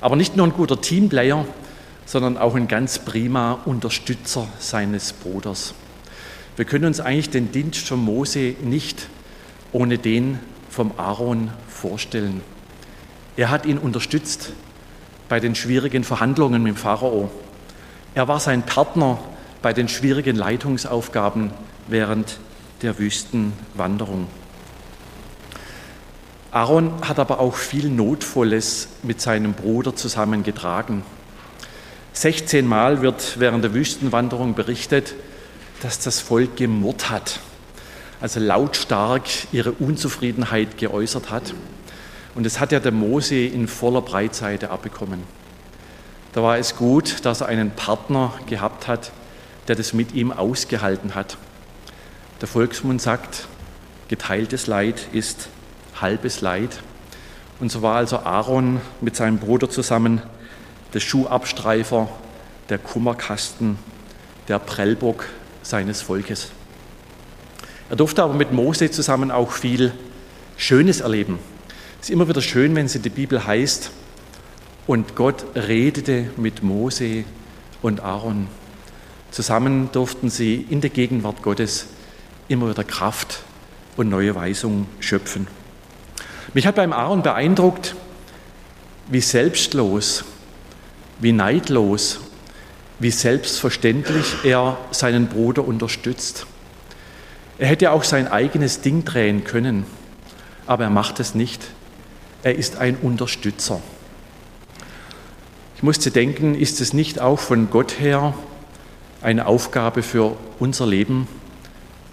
Aber 0.00 0.14
nicht 0.14 0.36
nur 0.36 0.46
ein 0.46 0.52
guter 0.52 0.80
Teamplayer, 0.80 1.44
sondern 2.06 2.38
auch 2.38 2.54
ein 2.54 2.68
ganz 2.68 3.00
prima 3.00 3.58
Unterstützer 3.64 4.46
seines 4.60 5.12
Bruders. 5.12 5.74
Wir 6.54 6.64
können 6.64 6.84
uns 6.84 7.00
eigentlich 7.00 7.30
den 7.30 7.50
Dienst 7.50 7.88
von 7.88 7.98
Mose 7.98 8.54
nicht 8.62 9.08
ohne 9.72 9.98
den 9.98 10.38
vom 10.70 10.92
Aaron 10.96 11.50
vorstellen. 11.66 12.40
Er 13.36 13.50
hat 13.50 13.66
ihn 13.66 13.78
unterstützt 13.78 14.52
bei 15.28 15.40
den 15.40 15.56
schwierigen 15.56 16.04
Verhandlungen 16.04 16.62
mit 16.62 16.74
dem 16.74 16.76
Pharao. 16.76 17.28
Er 18.14 18.28
war 18.28 18.40
sein 18.40 18.62
Partner 18.64 19.18
bei 19.62 19.72
den 19.72 19.88
schwierigen 19.88 20.36
Leitungsaufgaben 20.36 21.50
während 21.88 22.38
der 22.82 22.98
Wüstenwanderung. 22.98 24.26
Aaron 26.50 26.92
hat 27.08 27.18
aber 27.18 27.40
auch 27.40 27.54
viel 27.54 27.88
Notvolles 27.88 28.88
mit 29.02 29.22
seinem 29.22 29.54
Bruder 29.54 29.96
zusammengetragen. 29.96 31.02
16 32.12 32.66
Mal 32.66 33.00
wird 33.00 33.40
während 33.40 33.64
der 33.64 33.72
Wüstenwanderung 33.72 34.54
berichtet, 34.54 35.14
dass 35.80 35.98
das 35.98 36.20
Volk 36.20 36.56
gemurrt 36.56 37.08
hat, 37.08 37.40
also 38.20 38.38
lautstark 38.40 39.22
ihre 39.52 39.72
Unzufriedenheit 39.72 40.76
geäußert 40.76 41.30
hat. 41.30 41.54
Und 42.34 42.44
das 42.44 42.60
hat 42.60 42.72
ja 42.72 42.80
der 42.80 42.92
Mose 42.92 43.36
in 43.36 43.66
voller 43.66 44.02
Breitseite 44.02 44.70
abbekommen. 44.70 45.22
Da 46.32 46.42
war 46.42 46.56
es 46.58 46.76
gut, 46.76 47.24
dass 47.24 47.42
er 47.42 47.48
einen 47.48 47.70
Partner 47.70 48.32
gehabt 48.46 48.88
hat, 48.88 49.12
der 49.68 49.76
das 49.76 49.92
mit 49.92 50.12
ihm 50.12 50.32
ausgehalten 50.32 51.14
hat. 51.14 51.36
Der 52.40 52.48
Volksmund 52.48 53.02
sagt, 53.02 53.46
geteiltes 54.08 54.66
Leid 54.66 55.08
ist 55.12 55.48
halbes 56.00 56.40
Leid. 56.40 56.80
Und 57.60 57.70
so 57.70 57.82
war 57.82 57.96
also 57.96 58.18
Aaron 58.18 58.80
mit 59.00 59.14
seinem 59.14 59.38
Bruder 59.38 59.68
zusammen 59.68 60.22
der 60.94 61.00
Schuhabstreifer, 61.00 62.08
der 62.68 62.78
Kummerkasten, 62.78 63.78
der 64.48 64.58
Prellbock 64.58 65.26
seines 65.62 66.02
Volkes. 66.02 66.50
Er 67.88 67.96
durfte 67.96 68.22
aber 68.22 68.34
mit 68.34 68.52
Mose 68.52 68.90
zusammen 68.90 69.30
auch 69.30 69.52
viel 69.52 69.92
Schönes 70.56 71.00
erleben. 71.00 71.38
Es 72.00 72.08
ist 72.08 72.10
immer 72.10 72.28
wieder 72.28 72.42
schön, 72.42 72.74
wenn 72.74 72.86
es 72.86 72.94
in 72.94 73.02
der 73.02 73.10
Bibel 73.10 73.46
heißt, 73.46 73.90
und 74.86 75.14
Gott 75.14 75.44
redete 75.54 76.30
mit 76.36 76.62
Mose 76.62 77.24
und 77.82 78.00
Aaron. 78.00 78.48
Zusammen 79.30 79.90
durften 79.92 80.28
sie 80.28 80.66
in 80.68 80.80
der 80.80 80.90
Gegenwart 80.90 81.42
Gottes 81.42 81.86
immer 82.48 82.68
wieder 82.68 82.84
Kraft 82.84 83.40
und 83.96 84.08
neue 84.08 84.34
Weisung 84.34 84.86
schöpfen. 85.00 85.46
Mich 86.54 86.66
hat 86.66 86.74
beim 86.74 86.92
Aaron 86.92 87.22
beeindruckt, 87.22 87.94
wie 89.08 89.20
selbstlos, 89.20 90.24
wie 91.20 91.32
neidlos, 91.32 92.20
wie 92.98 93.10
selbstverständlich 93.10 94.44
er 94.44 94.76
seinen 94.90 95.28
Bruder 95.28 95.66
unterstützt. 95.66 96.46
Er 97.58 97.68
hätte 97.68 97.92
auch 97.92 98.04
sein 98.04 98.28
eigenes 98.28 98.80
Ding 98.80 99.04
drehen 99.04 99.44
können, 99.44 99.84
aber 100.66 100.84
er 100.84 100.90
macht 100.90 101.20
es 101.20 101.34
nicht. 101.34 101.62
Er 102.42 102.56
ist 102.56 102.76
ein 102.76 102.96
Unterstützer. 102.96 103.80
Ich 105.82 105.84
musste 105.84 106.12
denken, 106.12 106.54
ist 106.54 106.80
es 106.80 106.92
nicht 106.92 107.20
auch 107.20 107.40
von 107.40 107.68
Gott 107.68 107.98
her 107.98 108.34
eine 109.20 109.48
Aufgabe 109.48 110.04
für 110.04 110.36
unser 110.60 110.86
Leben, 110.86 111.26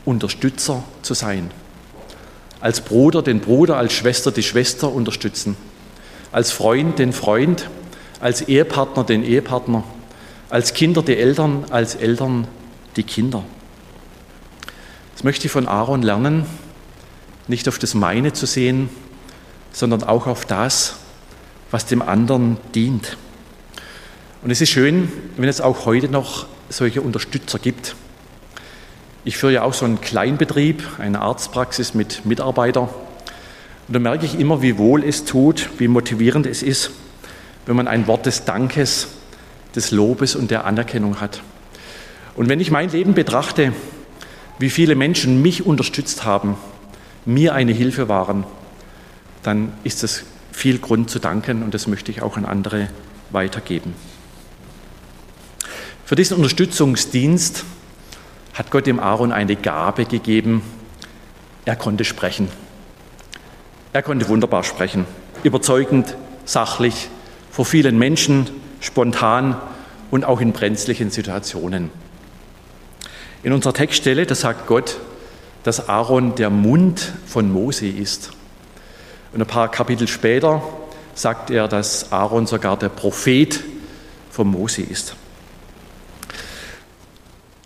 Unterstützer 0.06 0.84
zu 1.04 1.14
sein. 1.14 1.52
Als 2.62 2.82
Bruder 2.82 3.22
den 3.22 3.42
Bruder, 3.42 3.78
als 3.78 3.94
Schwester 3.94 4.32
die 4.32 4.42
Schwester 4.42 4.92
unterstützen. 4.92 5.56
Als 6.32 6.52
Freund 6.52 6.98
den 6.98 7.14
Freund, 7.14 7.70
als 8.20 8.42
Ehepartner 8.42 9.04
den 9.04 9.24
Ehepartner. 9.24 9.84
Als 10.50 10.74
Kinder 10.74 11.04
die 11.04 11.18
Eltern, 11.18 11.66
als 11.70 11.94
Eltern 11.94 12.48
die 12.96 13.04
Kinder. 13.04 13.44
Das 15.14 15.24
möchte 15.24 15.46
ich 15.46 15.52
von 15.52 15.68
Aaron 15.68 16.02
lernen, 16.02 16.48
nicht 17.48 17.68
auf 17.68 17.78
das 17.78 17.94
meine 17.94 18.34
zu 18.34 18.48
sehen, 18.48 18.90
sondern 19.72 20.02
auch 20.02 20.26
auf 20.26 20.46
das, 20.46 20.96
was 21.70 21.86
dem 21.86 22.02
anderen 22.02 22.58
dient. 22.74 23.16
Und 24.42 24.52
es 24.52 24.62
ist 24.62 24.70
schön, 24.70 25.12
wenn 25.36 25.50
es 25.50 25.60
auch 25.60 25.86
heute 25.86 26.08
noch 26.08 26.48
solche 26.70 27.02
Unterstützer 27.02 27.60
gibt. 27.60 27.96
Ich 29.26 29.38
führe 29.38 29.52
ja 29.52 29.64
auch 29.64 29.74
so 29.74 29.84
einen 29.84 30.00
Kleinbetrieb, 30.00 30.82
eine 30.98 31.20
Arztpraxis 31.20 31.94
mit 31.94 32.26
Mitarbeitern. 32.26 32.88
Und 32.88 33.94
da 33.94 34.00
merke 34.00 34.26
ich 34.26 34.40
immer, 34.40 34.62
wie 34.62 34.78
wohl 34.78 35.04
es 35.04 35.26
tut, 35.26 35.70
wie 35.78 35.90
motivierend 35.90 36.46
es 36.46 36.64
ist, 36.64 36.92
wenn 37.66 37.76
man 37.76 37.90
ein 37.90 38.08
Wort 38.08 38.28
des 38.28 38.46
Dankes, 38.46 39.10
des 39.76 39.92
Lobes 39.92 40.38
und 40.38 40.52
der 40.52 40.64
Anerkennung 40.64 41.20
hat. 41.20 41.42
Und 42.38 42.48
wenn 42.48 42.62
ich 42.62 42.72
mein 42.72 42.90
Leben 42.92 43.14
betrachte, 43.14 43.74
wie 44.58 44.70
viele 44.70 44.96
Menschen 44.96 45.42
mich 45.42 45.66
unterstützt 45.66 46.24
haben, 46.24 46.56
mir 47.26 47.56
eine 47.56 47.74
Hilfe 47.74 48.08
waren, 48.08 48.46
dann 49.44 49.74
ist 49.84 50.06
es 50.06 50.24
viel 50.54 50.80
Grund 50.80 51.10
zu 51.10 51.20
danken 51.20 51.62
und 51.62 51.74
das 51.74 51.88
möchte 51.88 52.10
ich 52.10 52.22
auch 52.22 52.38
an 52.38 52.46
andere 52.46 52.88
weitergeben. 53.32 53.94
Für 56.10 56.16
diesen 56.16 56.38
Unterstützungsdienst 56.38 57.66
hat 58.56 58.72
Gott 58.72 58.88
dem 58.88 59.00
Aaron 59.00 59.32
eine 59.32 59.56
Gabe 59.56 60.06
gegeben. 60.06 60.64
Er 61.66 61.76
konnte 61.76 62.04
sprechen. 62.04 62.50
Er 63.94 64.02
konnte 64.02 64.28
wunderbar 64.28 64.64
sprechen, 64.64 65.06
überzeugend, 65.44 66.18
sachlich, 66.46 67.10
vor 67.52 67.64
vielen 67.64 68.00
Menschen, 68.00 68.50
spontan 68.80 69.56
und 70.10 70.26
auch 70.26 70.42
in 70.42 70.52
brenzlichen 70.52 71.12
Situationen. 71.12 71.92
In 73.44 73.54
unserer 73.54 73.76
Textstelle, 73.76 74.26
da 74.26 74.34
sagt 74.34 74.66
Gott, 74.66 74.98
dass 75.62 75.90
Aaron 75.90 76.34
der 76.34 76.50
Mund 76.50 77.14
von 77.28 77.52
Mose 77.52 77.86
ist. 77.86 78.32
Und 79.32 79.42
ein 79.42 79.48
paar 79.48 79.70
Kapitel 79.70 80.08
später 80.08 80.64
sagt 81.14 81.52
er, 81.52 81.68
dass 81.68 82.12
Aaron 82.12 82.48
sogar 82.48 82.78
der 82.78 82.90
Prophet 82.90 83.60
von 84.32 84.48
Mose 84.48 84.82
ist. 84.82 85.16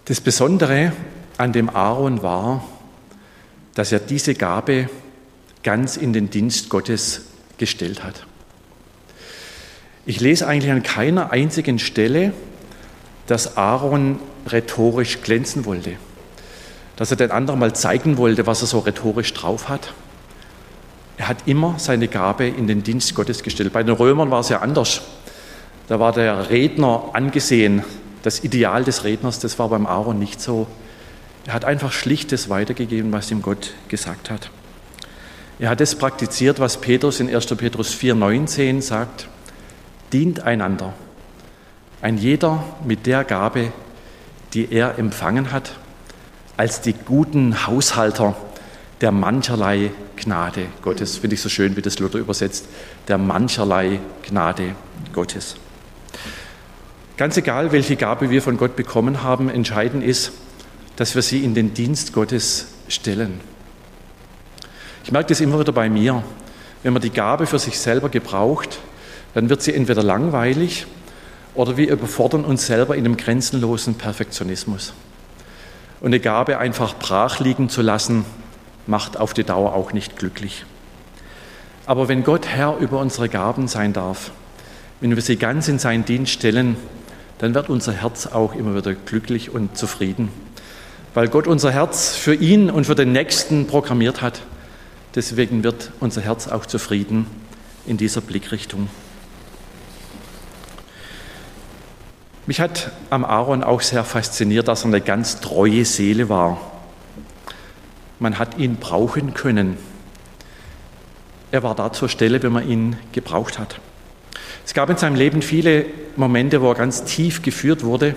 Das 0.06 0.20
Besondere 0.20 0.92
an 1.38 1.54
dem 1.54 1.70
Aaron 1.70 2.24
war, 2.24 2.64
dass 3.74 3.94
er 3.94 4.00
diese 4.00 4.36
Gabe 4.36 4.90
ganz 5.64 5.96
in 5.96 6.12
den 6.12 6.30
Dienst 6.30 6.70
Gottes 6.70 7.22
gestellt 7.58 8.04
hat. 8.04 8.26
Ich 10.06 10.20
lese 10.20 10.46
eigentlich 10.46 10.72
an 10.74 10.84
keiner 10.84 11.32
einzigen 11.32 11.80
Stelle, 11.80 12.34
dass 13.28 13.56
Aaron 13.56 14.20
rhetorisch 14.48 15.22
glänzen 15.22 15.64
wollte, 15.64 15.94
dass 16.98 17.10
er 17.12 17.16
den 17.16 17.32
anderen 17.32 17.62
mal 17.62 17.74
zeigen 17.74 18.18
wollte, 18.18 18.46
was 18.46 18.60
er 18.60 18.68
so 18.68 18.80
rhetorisch 18.80 19.34
drauf 19.34 19.70
hat. 19.70 19.94
Er 21.16 21.30
hat 21.30 21.44
immer 21.46 21.76
seine 21.78 22.10
Gabe 22.10 22.46
in 22.46 22.68
den 22.68 22.84
Dienst 22.84 23.16
Gottes 23.16 23.42
gestellt. 23.42 23.72
Bei 23.72 23.84
den 23.84 23.96
Römern 23.96 24.32
war 24.32 24.42
es 24.42 24.50
ja 24.50 24.60
anders. 24.60 25.02
Da 25.88 26.02
war 26.02 26.12
der 26.12 26.50
Redner 26.50 27.12
angesehen, 27.14 27.84
das 28.24 28.44
Ideal 28.44 28.84
des 28.84 29.04
Redners, 29.04 29.40
das 29.40 29.60
war 29.60 29.70
beim 29.70 29.86
Aaron 29.86 30.18
nicht 30.18 30.42
so. 30.42 30.68
Er 31.46 31.54
hat 31.54 31.66
einfach 31.66 31.92
schlichtes 31.92 32.50
weitergegeben, 32.50 33.12
was 33.12 33.30
ihm 33.30 33.42
Gott 33.42 33.74
gesagt 33.90 34.32
hat. 34.32 34.50
Er 35.60 35.70
hat 35.70 35.80
das 35.80 35.96
praktiziert, 35.96 36.60
was 36.60 36.82
Petrus 36.82 37.20
in 37.20 37.34
1. 37.34 37.46
Petrus 37.46 37.94
4,19 37.94 38.82
sagt: 38.82 39.28
dient 40.14 40.42
einander. 40.42 40.94
Ein 42.02 42.18
jeder 42.18 42.64
mit 42.86 43.06
der 43.06 43.24
Gabe, 43.24 43.74
die 44.54 44.72
er 44.72 45.00
empfangen 45.00 45.52
hat, 45.52 45.74
als 46.56 46.82
die 46.82 46.94
guten 46.94 47.66
Haushalter 47.66 48.36
der 49.02 49.12
mancherlei 49.12 49.92
Gnade 50.16 50.68
Gottes. 50.82 51.18
Finde 51.18 51.34
ich 51.34 51.42
so 51.42 51.50
schön, 51.50 51.76
wie 51.76 51.82
das 51.82 52.00
Luther 52.00 52.20
übersetzt. 52.20 52.68
Der 53.08 53.18
mancherlei 53.18 54.00
Gnade 54.28 54.76
Gottes. 55.12 55.56
Ganz 57.16 57.38
egal, 57.38 57.72
welche 57.72 57.96
Gabe 57.96 58.32
wir 58.32 58.42
von 58.42 58.58
Gott 58.58 58.76
bekommen 58.76 59.22
haben, 59.22 59.48
entscheidend 59.48 60.04
ist, 60.04 60.32
dass 60.96 61.14
wir 61.14 61.22
sie 61.22 61.44
in 61.44 61.54
den 61.54 61.76
Dienst 61.76 62.12
Gottes 62.12 62.70
stellen. 62.88 63.40
Ich 65.04 65.12
merke 65.12 65.30
das 65.30 65.40
immer 65.40 65.60
wieder 65.60 65.74
bei 65.74 65.90
mir. 65.90 66.24
Wenn 66.82 66.92
man 66.92 67.04
die 67.04 67.12
Gabe 67.12 67.46
für 67.46 67.60
sich 67.60 67.78
selber 67.78 68.10
gebraucht, 68.10 68.80
dann 69.36 69.48
wird 69.50 69.62
sie 69.62 69.76
entweder 69.76 70.02
langweilig 70.02 70.88
oder 71.54 71.78
wir 71.78 71.92
überfordern 71.92 72.46
uns 72.46 72.66
selber 72.66 72.96
in 72.96 73.06
einem 73.06 73.16
grenzenlosen 73.16 73.94
Perfektionismus. 73.94 74.94
Und 76.00 76.08
eine 76.08 76.20
Gabe 76.20 76.58
einfach 76.58 76.96
brach 76.96 77.40
liegen 77.40 77.70
zu 77.70 77.84
lassen, 77.84 78.26
macht 78.88 79.20
auf 79.20 79.36
die 79.36 79.44
Dauer 79.44 79.76
auch 79.76 79.94
nicht 79.94 80.18
glücklich. 80.18 80.66
Aber 81.86 82.08
wenn 82.08 82.24
Gott 82.24 82.48
Herr 82.48 82.78
über 82.78 83.00
unsere 83.00 83.30
Gaben 83.30 83.68
sein 83.68 83.94
darf, 83.94 84.32
wenn 85.00 85.16
wir 85.16 85.22
sie 85.22 85.36
ganz 85.36 85.68
in 85.68 85.78
seinen 85.78 86.06
Dienst 86.06 86.32
stellen, 86.32 86.76
dann 87.38 87.54
wird 87.54 87.70
unser 87.70 87.94
Herz 87.94 88.28
auch 88.28 88.56
immer 88.56 88.76
wieder 88.76 88.94
glücklich 88.94 89.50
und 89.50 89.78
zufrieden, 89.78 90.30
weil 91.14 91.28
Gott 91.28 91.48
unser 91.48 91.72
Herz 91.72 92.16
für 92.16 92.36
ihn 92.36 92.70
und 92.70 92.86
für 92.86 92.96
den 92.96 93.12
Nächsten 93.12 93.68
programmiert 93.68 94.22
hat. 94.22 94.42
Deswegen 95.16 95.64
wird 95.64 95.92
unser 96.00 96.22
Herz 96.22 96.48
auch 96.48 96.66
zufrieden 96.66 97.28
in 97.86 97.98
dieser 97.98 98.22
Blickrichtung. 98.22 98.90
Mich 102.46 102.60
hat 102.60 102.92
am 103.10 103.24
Aaron 103.24 103.64
auch 103.64 103.82
sehr 103.82 104.04
fasziniert, 104.04 104.68
dass 104.68 104.84
er 104.84 104.88
eine 104.88 105.02
ganz 105.02 105.40
treue 105.40 105.86
Seele 105.86 106.28
war. 106.28 106.60
Man 108.20 108.38
hat 108.38 108.58
ihn 108.58 108.78
brauchen 108.78 109.34
können. 109.34 109.78
Er 111.52 111.64
war 111.64 111.76
da 111.76 111.94
zur 111.94 112.10
Stelle, 112.10 112.44
wenn 112.44 112.52
man 112.52 112.68
ihn 112.68 112.98
gebraucht 113.12 113.60
hat. 113.60 113.80
Es 114.66 114.74
gab 114.74 114.90
in 114.90 114.98
seinem 114.98 115.16
Leben 115.16 115.42
viele 115.42 115.86
Momente, 116.16 116.62
wo 116.62 116.70
er 116.70 116.76
ganz 116.76 117.04
tief 117.04 117.42
geführt 117.42 117.84
wurde 117.84 118.16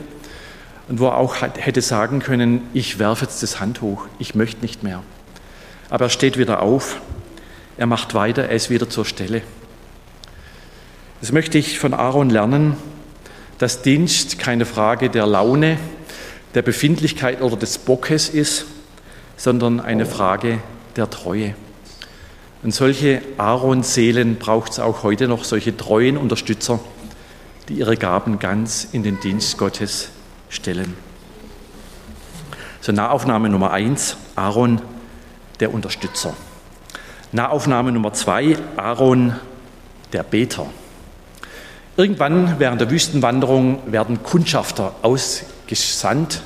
und 0.89 1.01
wo 1.01 1.07
er 1.07 1.17
auch 1.17 1.37
hätte 1.41 1.83
sagen 1.83 2.21
können, 2.21 2.63
ich 2.73 2.99
werfe 2.99 3.25
jetzt 3.25 3.43
das 3.43 3.59
Handtuch, 3.61 4.07
ich 4.19 4.35
möchte 4.35 4.63
nicht 4.63 4.83
mehr. 4.83 5.03
Aber 5.91 6.07
er 6.07 6.11
steht 6.11 6.39
wieder 6.39 6.63
auf, 6.63 7.01
er 7.77 7.87
macht 7.87 8.15
weiter, 8.15 8.45
er 8.45 8.57
ist 8.57 8.71
wieder 8.71 8.89
zur 8.89 9.05
Stelle. 9.05 9.43
Das 11.21 11.33
möchte 11.33 11.59
ich 11.59 11.79
von 11.79 11.95
Aaron 11.95 12.31
lernen, 12.31 12.77
dass 13.59 13.83
Dienst 13.83 14.39
keine 14.39 14.67
Frage 14.67 15.11
der 15.11 15.27
Laune, 15.27 15.79
der 16.55 16.63
Befindlichkeit 16.63 17.41
oder 17.41 17.57
des 17.57 17.79
Bockes 17.79 18.29
ist, 18.29 18.67
sondern 19.37 19.81
eine 19.81 20.07
Frage 20.07 20.61
der 20.97 21.11
Treue. 21.11 21.55
Und 22.67 22.73
solche 22.73 23.23
Aaron-Seelen 23.39 24.39
braucht 24.39 24.73
es 24.73 24.81
auch 24.81 25.05
heute 25.05 25.29
noch, 25.29 25.45
solche 25.45 25.77
treuen 25.77 26.17
Unterstützer, 26.17 26.81
die 27.69 27.75
ihre 27.75 27.97
Gaben 27.97 28.41
ganz 28.41 28.89
in 28.91 29.05
den 29.05 29.21
Dienst 29.21 29.57
Gottes 29.57 30.09
stellen. 30.49 30.95
So 32.81 32.91
Nahaufnahme 32.91 33.51
Nummer 33.51 33.71
eins, 33.71 34.17
Aaron, 34.35 34.83
der 35.61 35.73
Unterstützer. 35.73 36.35
Nahaufnahme 37.31 37.93
Nummer 37.93 38.13
zwei, 38.15 38.57
Aaron, 38.77 39.37
der 40.13 40.25
Beter. 40.25 40.67
Irgendwann 41.97 42.59
während 42.59 42.81
der 42.81 42.91
Wüstenwanderung 42.91 43.93
werden 43.93 44.25
Kundschafter 44.25 44.97
ausgesandt. 45.03 46.43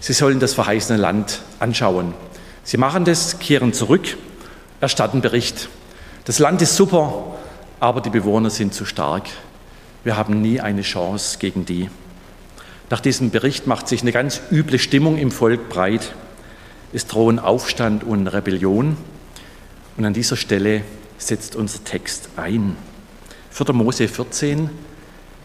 Sie 0.00 0.12
sollen 0.12 0.40
das 0.40 0.52
verheißene 0.52 0.98
Land 0.98 1.40
anschauen. 1.58 2.12
Sie 2.64 2.76
machen 2.76 3.06
das, 3.06 3.38
kehren 3.38 3.72
zurück, 3.72 4.18
erstatten 4.84 5.22
Bericht. 5.22 5.70
Das 6.26 6.38
Land 6.38 6.60
ist 6.60 6.76
super, 6.76 7.36
aber 7.80 8.02
die 8.02 8.10
Bewohner 8.10 8.50
sind 8.50 8.74
zu 8.74 8.84
stark. 8.84 9.24
Wir 10.04 10.18
haben 10.18 10.42
nie 10.42 10.60
eine 10.60 10.82
Chance 10.82 11.38
gegen 11.38 11.64
die. 11.64 11.88
Nach 12.90 13.00
diesem 13.00 13.30
Bericht 13.30 13.66
macht 13.66 13.88
sich 13.88 14.02
eine 14.02 14.12
ganz 14.12 14.42
üble 14.52 14.78
Stimmung 14.78 15.16
im 15.16 15.30
Volk 15.30 15.70
breit. 15.70 16.14
Es 16.92 17.06
drohen 17.06 17.38
Aufstand 17.38 18.04
und 18.04 18.26
Rebellion. 18.26 18.98
Und 19.96 20.04
an 20.04 20.12
dieser 20.12 20.36
Stelle 20.36 20.82
setzt 21.16 21.56
unser 21.56 21.82
Text 21.82 22.28
ein. 22.36 22.76
4. 23.50 23.72
Mose 23.72 24.06
14, 24.06 24.68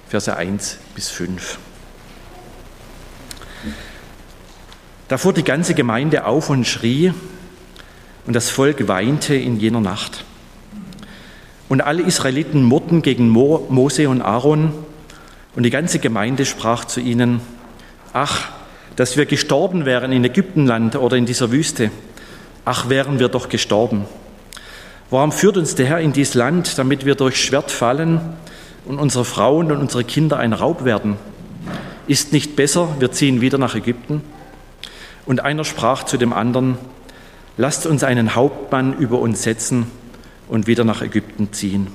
Verse 0.09 0.35
1 0.35 0.79
bis 0.95 1.09
5. 1.09 1.59
Da 5.07 5.17
fuhr 5.17 5.31
die 5.31 5.45
ganze 5.45 5.75
Gemeinde 5.75 6.25
auf 6.25 6.49
und 6.49 6.67
schrie, 6.67 7.13
und 8.29 8.35
das 8.35 8.51
Volk 8.51 8.87
weinte 8.87 9.33
in 9.33 9.59
jener 9.59 9.81
Nacht. 9.81 10.23
Und 11.67 11.81
alle 11.81 12.03
Israeliten 12.03 12.61
murrten 12.61 13.01
gegen 13.01 13.27
Mose 13.27 14.07
und 14.07 14.21
Aaron, 14.21 14.71
und 15.55 15.63
die 15.63 15.71
ganze 15.71 15.97
Gemeinde 15.97 16.45
sprach 16.45 16.85
zu 16.85 16.99
ihnen, 16.99 17.41
ach, 18.13 18.49
dass 18.95 19.17
wir 19.17 19.25
gestorben 19.25 19.85
wären 19.85 20.11
in 20.11 20.23
Ägyptenland 20.23 20.95
oder 20.95 21.17
in 21.17 21.25
dieser 21.25 21.51
Wüste. 21.51 21.89
Ach, 22.65 22.87
wären 22.87 23.17
wir 23.17 23.29
doch 23.29 23.49
gestorben. 23.49 24.05
Warum 25.09 25.31
führt 25.31 25.57
uns 25.57 25.73
der 25.73 25.87
Herr 25.87 25.99
in 25.99 26.13
dieses 26.13 26.35
Land, 26.35 26.77
damit 26.77 27.07
wir 27.07 27.15
durch 27.15 27.43
Schwert 27.43 27.71
fallen 27.71 28.21
und 28.85 28.99
unsere 28.99 29.25
Frauen 29.25 29.71
und 29.71 29.79
unsere 29.79 30.03
Kinder 30.03 30.37
ein 30.37 30.53
Raub 30.53 30.85
werden? 30.85 31.15
Ist 32.05 32.31
nicht 32.31 32.55
besser, 32.55 32.89
wir 32.99 33.11
ziehen 33.11 33.41
wieder 33.41 33.57
nach 33.57 33.73
Ägypten? 33.73 34.21
Und 35.25 35.43
einer 35.43 35.63
sprach 35.63 36.03
zu 36.03 36.17
dem 36.17 36.31
anderen, 36.31 36.77
lasst 37.59 37.85
uns 37.85 38.05
einen 38.05 38.35
Hauptmann 38.35 38.97
über 38.97 39.19
uns 39.19 39.43
setzen 39.43 39.91
und 40.47 40.65
wieder 40.65 40.85
nach 40.85 41.01
Ägypten 41.01 41.51
ziehen. 41.51 41.87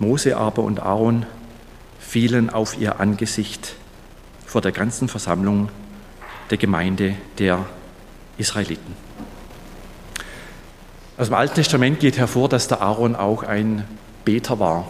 Mose 0.00 0.36
aber 0.36 0.64
und 0.64 0.80
Aaron 0.80 1.26
fielen 2.00 2.50
auf 2.50 2.76
ihr 2.76 2.98
Angesicht 2.98 3.76
vor 4.46 4.60
der 4.60 4.72
ganzen 4.72 5.06
Versammlung 5.06 5.68
der 6.50 6.58
Gemeinde 6.58 7.14
der 7.38 7.66
Israeliten. 8.36 8.96
Aus 11.16 11.28
dem 11.28 11.34
Alten 11.34 11.54
Testament 11.54 12.00
geht 12.00 12.18
hervor, 12.18 12.48
dass 12.48 12.66
der 12.66 12.82
Aaron 12.82 13.14
auch 13.14 13.44
ein 13.44 13.84
Beter 14.24 14.58
war. 14.58 14.86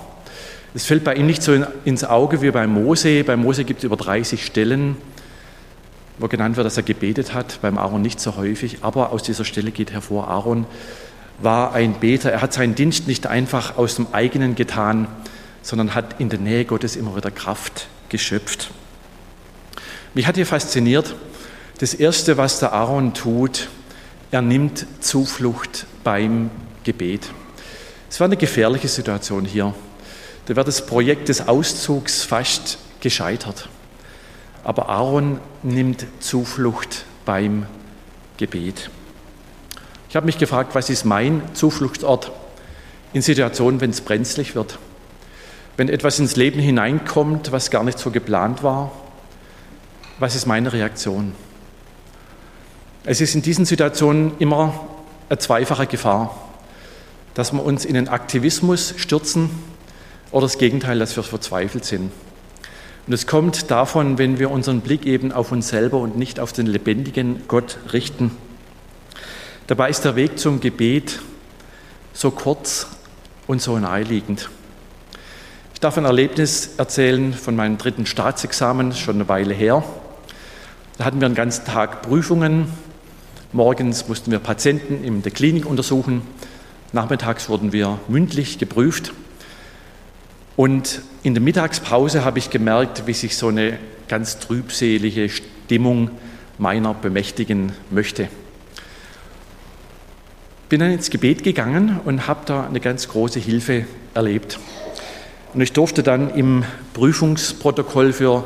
Es 0.73 0.87
fällt 0.87 1.05
bei 1.05 1.15
ihm 1.15 1.27
nicht 1.27 1.43
so 1.43 1.53
ins 1.85 2.05
Auge 2.05 2.41
wie 2.41 2.51
bei 2.51 2.67
Mose. 2.67 3.23
Bei 3.23 3.37
Mose 3.37 3.65
gibt 3.65 3.81
es 3.81 3.85
über 3.85 3.99
30 3.99 4.47
Stellen, 4.47 4.97
wo 6.19 6.29
genannt 6.29 6.57
wird, 6.57 6.67
dass 6.67 6.77
er 6.77 6.83
gebetet 6.83 7.35
hat, 7.35 7.61
beim 7.63 7.79
Aaron 7.79 8.03
nicht 8.03 8.21
so 8.21 8.37
häufig. 8.37 8.79
Aber 8.83 9.11
aus 9.11 9.23
dieser 9.23 9.45
Stelle 9.45 9.71
geht 9.71 9.93
hervor, 9.93 10.29
Aaron 10.29 10.67
war 11.39 11.73
ein 11.73 11.95
Beter. 11.95 12.31
Er 12.31 12.43
hat 12.43 12.53
seinen 12.53 12.75
Dienst 12.75 13.09
nicht 13.09 13.27
einfach 13.27 13.77
aus 13.77 13.97
dem 13.97 14.07
eigenen 14.13 14.55
getan, 14.55 15.09
sondern 15.63 15.95
hat 15.95 16.21
in 16.21 16.29
der 16.29 16.39
Nähe 16.39 16.65
Gottes 16.65 16.97
immer 16.97 17.17
wieder 17.17 17.31
Kraft 17.31 17.89
geschöpft. 18.09 18.71
Mich 20.15 20.27
hat 20.27 20.37
hier 20.37 20.47
fasziniert, 20.47 21.15
das 21.79 21.95
Erste, 21.95 22.37
was 22.37 22.61
der 22.61 22.73
Aaron 22.73 23.15
tut, 23.15 23.69
er 24.31 24.43
nimmt 24.43 24.87
Zuflucht 25.01 25.87
beim 26.05 26.51
Gebet. 26.85 27.29
Es 28.09 28.21
war 28.21 28.27
eine 28.27 28.37
gefährliche 28.37 28.87
Situation 28.87 29.45
hier. 29.45 29.75
Da 30.47 30.55
wäre 30.55 30.65
das 30.65 30.87
Projekt 30.87 31.29
des 31.29 31.49
Auszugs 31.49 32.23
fast 32.23 32.79
gescheitert. 33.01 33.69
Aber 34.65 34.89
Aaron 34.89 35.39
nimmt 35.63 36.07
Zuflucht 36.21 37.05
beim 37.25 37.67
Gebet. 38.39 38.91
Ich 40.09 40.17
habe 40.17 40.27
mich 40.27 40.39
gefragt, 40.39 40.75
was 40.75 40.91
ist 40.91 41.05
mein 41.05 41.43
Zufluchtsort 41.55 42.33
in 43.13 43.23
Situationen, 43.23 43.81
wenn 43.81 43.91
es 43.91 44.01
brenzlig 44.01 44.55
wird? 44.55 44.79
Wenn 45.77 45.89
etwas 45.89 46.19
ins 46.19 46.37
Leben 46.37 46.61
hineinkommt, 46.61 47.53
was 47.53 47.71
gar 47.71 47.85
nicht 47.85 47.99
so 47.99 48.11
geplant 48.11 48.63
war, 48.63 48.93
was 50.19 50.35
ist 50.35 50.47
meine 50.47 50.73
Reaktion? 50.73 51.35
Es 53.05 53.21
ist 53.21 53.35
in 53.35 53.43
diesen 53.43 53.67
Situationen 53.67 54.33
immer 54.39 54.81
eine 55.29 55.39
zweifache 55.39 55.87
Gefahr, 55.87 56.35
dass 57.35 57.53
wir 57.53 57.63
uns 57.63 57.85
in 57.85 57.95
den 57.95 58.09
Aktivismus 58.09 58.95
stürzen 58.97 59.51
oder 60.31 60.47
das 60.47 60.59
Gegenteil, 60.59 60.99
dass 60.99 61.17
wir 61.17 61.23
verzweifelt 61.23 61.85
sind. 61.85 62.13
Und 63.07 63.13
es 63.13 63.27
kommt 63.27 63.71
davon, 63.71 64.19
wenn 64.19 64.39
wir 64.39 64.51
unseren 64.51 64.81
Blick 64.81 65.07
eben 65.07 65.33
auf 65.33 65.53
uns 65.53 65.69
selber 65.69 65.99
und 65.99 66.17
nicht 66.17 66.41
auf 66.41 66.53
den 66.53 66.67
lebendigen 66.67 67.43
Gott 67.49 67.79
richten. 67.93 68.31
Dabei 69.67 69.91
ist 69.91 70.05
der 70.05 70.17
Weg 70.17 70.39
zum 70.39 70.61
Gebet 70.61 71.21
so 72.13 72.31
kurz 72.31 72.87
und 73.47 73.61
so 73.61 73.79
naheliegend. 73.79 74.49
Ich 75.75 75.81
darf 75.81 75.99
ein 75.99 76.05
Erlebnis 76.05 76.77
erzählen 76.79 77.35
von 77.35 77.57
meinem 77.57 77.79
dritten 77.79 78.07
Staatsexamen, 78.07 78.93
schon 78.93 79.17
eine 79.17 79.29
Weile 79.29 79.55
her. 79.55 79.85
Da 80.97 81.05
hatten 81.05 81.21
wir 81.21 81.27
einen 81.27 81.35
ganzen 81.35 81.65
Tag 81.65 82.03
Prüfungen 82.03 82.69
Morgens 83.55 84.09
mussten 84.09 84.33
wir 84.33 84.41
Patienten 84.41 85.05
in 85.05 85.23
der 85.23 85.31
Klinik 85.31 85.65
untersuchen. 85.65 86.23
Nachmittags 86.93 87.49
wurden 87.49 87.73
wir 87.73 88.01
mündlich 88.09 88.59
geprüft. 88.59 89.13
Und 90.57 91.03
in 91.23 91.35
der 91.35 91.43
Mittagspause 91.43 92.25
habe 92.25 92.39
ich 92.39 92.51
gemerkt, 92.51 93.07
wie 93.07 93.13
sich 93.13 93.37
so 93.37 93.49
eine 93.49 93.79
ganz 94.09 94.39
trübselige 94.39 95.29
Stimmung 95.29 96.11
meiner 96.59 96.95
bemächtigen 96.95 97.73
möchte. 97.91 98.29
Bin 100.69 100.81
dann 100.81 100.93
ins 100.93 101.11
Gebet 101.11 101.43
gegangen 101.43 102.01
und 102.05 102.27
habe 102.27 102.41
da 102.47 102.67
eine 102.67 102.81
ganz 102.81 103.09
große 103.09 103.41
Hilfe 103.41 103.87
erlebt. 104.15 104.59
Und 105.53 105.61
ich 105.61 105.73
durfte 105.73 106.03
dann 106.03 106.35
im 106.35 106.65
Prüfungsprotokoll 106.95 108.13
für 108.13 108.45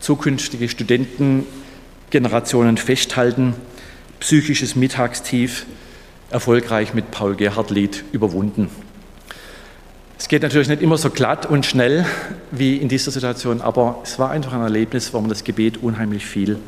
zukünftige 0.00 0.68
Studentengenerationen 0.68 2.76
festhalten, 2.76 3.54
psychisches 4.20 4.76
Mittagstief 4.76 5.66
erfolgreich 6.30 6.94
mit 6.94 7.10
Paul 7.10 7.36
Gerhard 7.36 7.70
Lied 7.70 8.04
überwunden. 8.12 8.70
Es 10.18 10.26
geht 10.26 10.42
natürlich 10.42 10.66
nicht 10.66 10.82
immer 10.82 10.98
so 10.98 11.10
glatt 11.10 11.46
und 11.46 11.64
schnell 11.64 12.04
wie 12.50 12.76
in 12.76 12.88
dieser 12.88 13.12
Situation, 13.12 13.60
aber 13.60 14.00
es 14.02 14.18
war 14.18 14.30
einfach 14.30 14.52
ein 14.52 14.60
Erlebnis, 14.60 15.14
wo 15.14 15.20
mir 15.20 15.28
das 15.28 15.44
Gebet 15.44 15.76
unheimlich 15.76 16.26
viel 16.26 16.58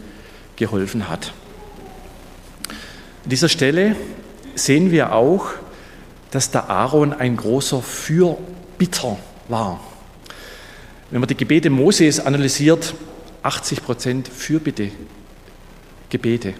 geholfen 0.55 1.09
hat. 1.09 1.33
An 2.69 3.29
dieser 3.29 3.49
Stelle 3.49 3.97
sehen 4.55 4.93
wir 4.93 5.13
auch, 5.13 5.49
dass 6.31 6.53
der 6.53 6.71
Aaron 6.71 7.13
ein 7.13 7.37
großer 7.37 7.83
Fürbitter 7.83 9.19
war. 9.49 9.81
Wenn 11.11 11.21
man 11.21 11.29
die 11.29 11.37
Gebete 11.37 11.71
Moses 11.71 12.21
analysiert, 12.21 12.95
80 13.43 13.83
Prozent 13.83 14.29
Fürbitte 14.29 14.93
Gebete. 16.09 16.55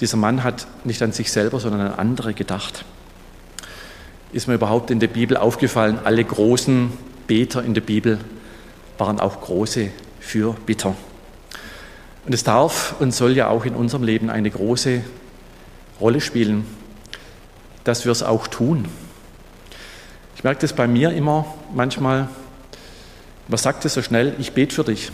Dieser 0.00 0.16
Mann 0.16 0.42
hat 0.42 0.66
nicht 0.84 1.02
an 1.02 1.12
sich 1.12 1.30
selber, 1.30 1.60
sondern 1.60 1.82
an 1.82 1.98
andere 1.98 2.32
gedacht. 2.32 2.86
Ist 4.32 4.46
mir 4.46 4.54
überhaupt 4.54 4.90
in 4.90 5.00
der 5.00 5.08
Bibel 5.08 5.36
aufgefallen, 5.36 5.98
alle 6.04 6.24
großen 6.24 6.92
Beter 7.26 7.64
in 7.64 7.74
der 7.74 7.80
Bibel 7.80 8.18
waren 8.98 9.18
auch 9.18 9.40
große 9.40 9.90
Fürbitter. 10.20 10.94
Und 12.26 12.34
es 12.34 12.44
darf 12.44 12.94
und 13.00 13.12
soll 13.12 13.36
ja 13.36 13.48
auch 13.48 13.64
in 13.64 13.74
unserem 13.74 14.04
Leben 14.04 14.30
eine 14.30 14.50
große 14.50 15.02
Rolle 16.00 16.20
spielen, 16.20 16.64
dass 17.84 18.04
wir 18.04 18.12
es 18.12 18.22
auch 18.22 18.46
tun. 18.46 18.86
Ich 20.36 20.44
merke 20.44 20.60
das 20.60 20.74
bei 20.74 20.86
mir 20.86 21.12
immer 21.12 21.44
manchmal, 21.74 22.28
man 23.48 23.58
sagt 23.58 23.84
es 23.84 23.94
so 23.94 24.02
schnell, 24.02 24.34
ich 24.38 24.52
bete 24.52 24.74
für 24.74 24.84
dich. 24.84 25.10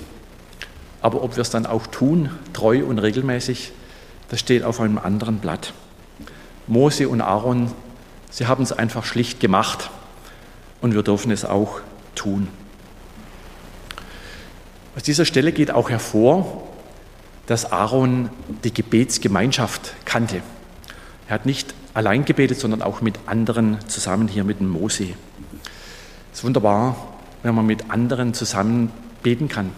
Aber 1.01 1.23
ob 1.23 1.37
wir 1.37 1.43
es 1.43 1.51
dann 1.51 1.67
auch 1.67 1.87
tun, 1.87 2.31
treu 2.53 2.85
und 2.85 2.99
regelmäßig, 2.99 3.73
das 4.29 4.41
steht 4.41 4.63
auf 4.63 4.81
einem 4.81 4.99
anderen 4.99 5.39
Blatt. 5.39 5.73
Mose 6.67 7.09
und 7.09 7.21
Aaron, 7.21 7.73
sie 8.37 8.47
haben 8.47 8.63
es 8.63 8.71
einfach 8.73 9.07
schlicht 9.07 9.41
gemacht 9.41 9.89
und 10.83 10.93
wir 10.93 11.03
dürfen 11.03 11.31
es 11.31 11.47
auch 11.47 11.81
tun. 12.15 12.49
Aus 14.95 15.03
dieser 15.03 15.25
Stelle 15.25 15.53
geht 15.53 15.71
auch 15.71 15.89
hervor, 15.89 16.69
dass 17.47 17.73
Aaron 17.73 18.29
die 18.63 18.75
Gebetsgemeinschaft 18.75 19.95
kannte. 20.05 20.43
Er 21.29 21.35
hat 21.35 21.47
nicht 21.47 21.73
allein 21.95 22.27
gebetet, 22.27 22.61
sondern 22.61 22.83
auch 22.83 23.01
mit 23.01 23.19
anderen 23.25 23.79
zusammen 23.89 24.29
hier 24.29 24.45
mit 24.45 24.61
dem 24.61 24.69
Mose. 24.69 25.15
Es 26.31 26.41
ist 26.41 26.45
wunderbar, 26.45 27.15
wenn 27.43 27.55
man 27.55 27.65
mit 27.65 27.91
anderen 27.91 28.35
zusammen 28.35 28.93
beten 29.23 29.49
kann. 29.49 29.73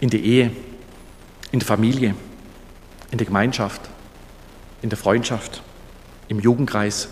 In 0.00 0.10
der 0.10 0.20
Ehe, 0.20 0.50
in 1.52 1.60
der 1.60 1.66
Familie, 1.68 2.16
in 3.12 3.18
der 3.18 3.26
Gemeinschaft, 3.26 3.82
in 4.82 4.88
der 4.88 4.98
Freundschaft, 4.98 5.62
im 6.26 6.40
Jugendkreis, 6.40 7.08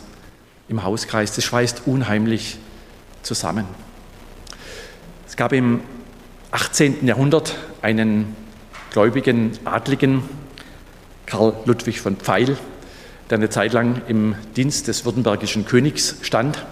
im 0.71 0.85
Hauskreis. 0.85 1.35
Das 1.35 1.45
schweißt 1.45 1.83
unheimlich 1.87 2.57
zusammen. 3.23 3.67
Es 5.27 5.37
gab 5.37 5.53
im 5.53 5.81
18. 6.53 7.07
Jahrhundert 7.07 7.57
einen 7.83 8.37
gläubigen 8.93 9.59
Adligen, 9.65 10.23
Karl 11.27 11.55
Ludwig 11.65 12.01
von 12.01 12.17
Pfeil, 12.17 12.57
der 13.29 13.39
eine 13.39 13.51
Zeit 13.51 13.73
lang 13.73 14.03
im 14.07 14.37
Dienst 14.57 14.87
des 14.89 15.05
württembergischen 15.05 15.67
Königs 15.67 16.17
stand. 16.23 16.65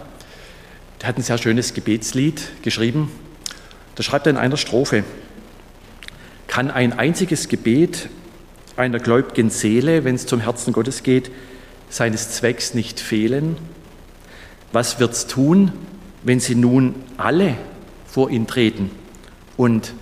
Der 1.00 1.08
hat 1.08 1.18
ein 1.18 1.22
sehr 1.22 1.38
schönes 1.38 1.74
Gebetslied 1.74 2.62
geschrieben. 2.62 3.10
Da 3.96 4.04
schreibt 4.04 4.26
er 4.26 4.30
in 4.30 4.36
einer 4.36 4.56
Strophe, 4.56 5.02
kann 6.46 6.70
ein 6.70 6.92
einziges 6.92 7.48
Gebet 7.48 8.08
einer 8.76 9.00
gläubigen 9.00 9.50
Seele, 9.50 10.04
wenn 10.04 10.14
es 10.14 10.26
zum 10.26 10.40
Herzen 10.40 10.72
Gottes 10.72 11.02
geht, 11.02 11.32
seines 11.90 12.30
Zwecks 12.30 12.74
nicht 12.74 13.00
fehlen? 13.00 13.56
Was 14.72 15.00
wird's 15.00 15.26
tun, 15.26 15.72
wenn 16.22 16.40
sie 16.40 16.54
nun 16.54 16.94
alle 17.16 17.56
vor 18.06 18.30
ihn 18.30 18.46
treten 18.46 18.90
und 19.56 19.94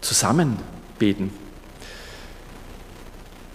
zusammen 0.00 0.56
beten? 0.98 1.30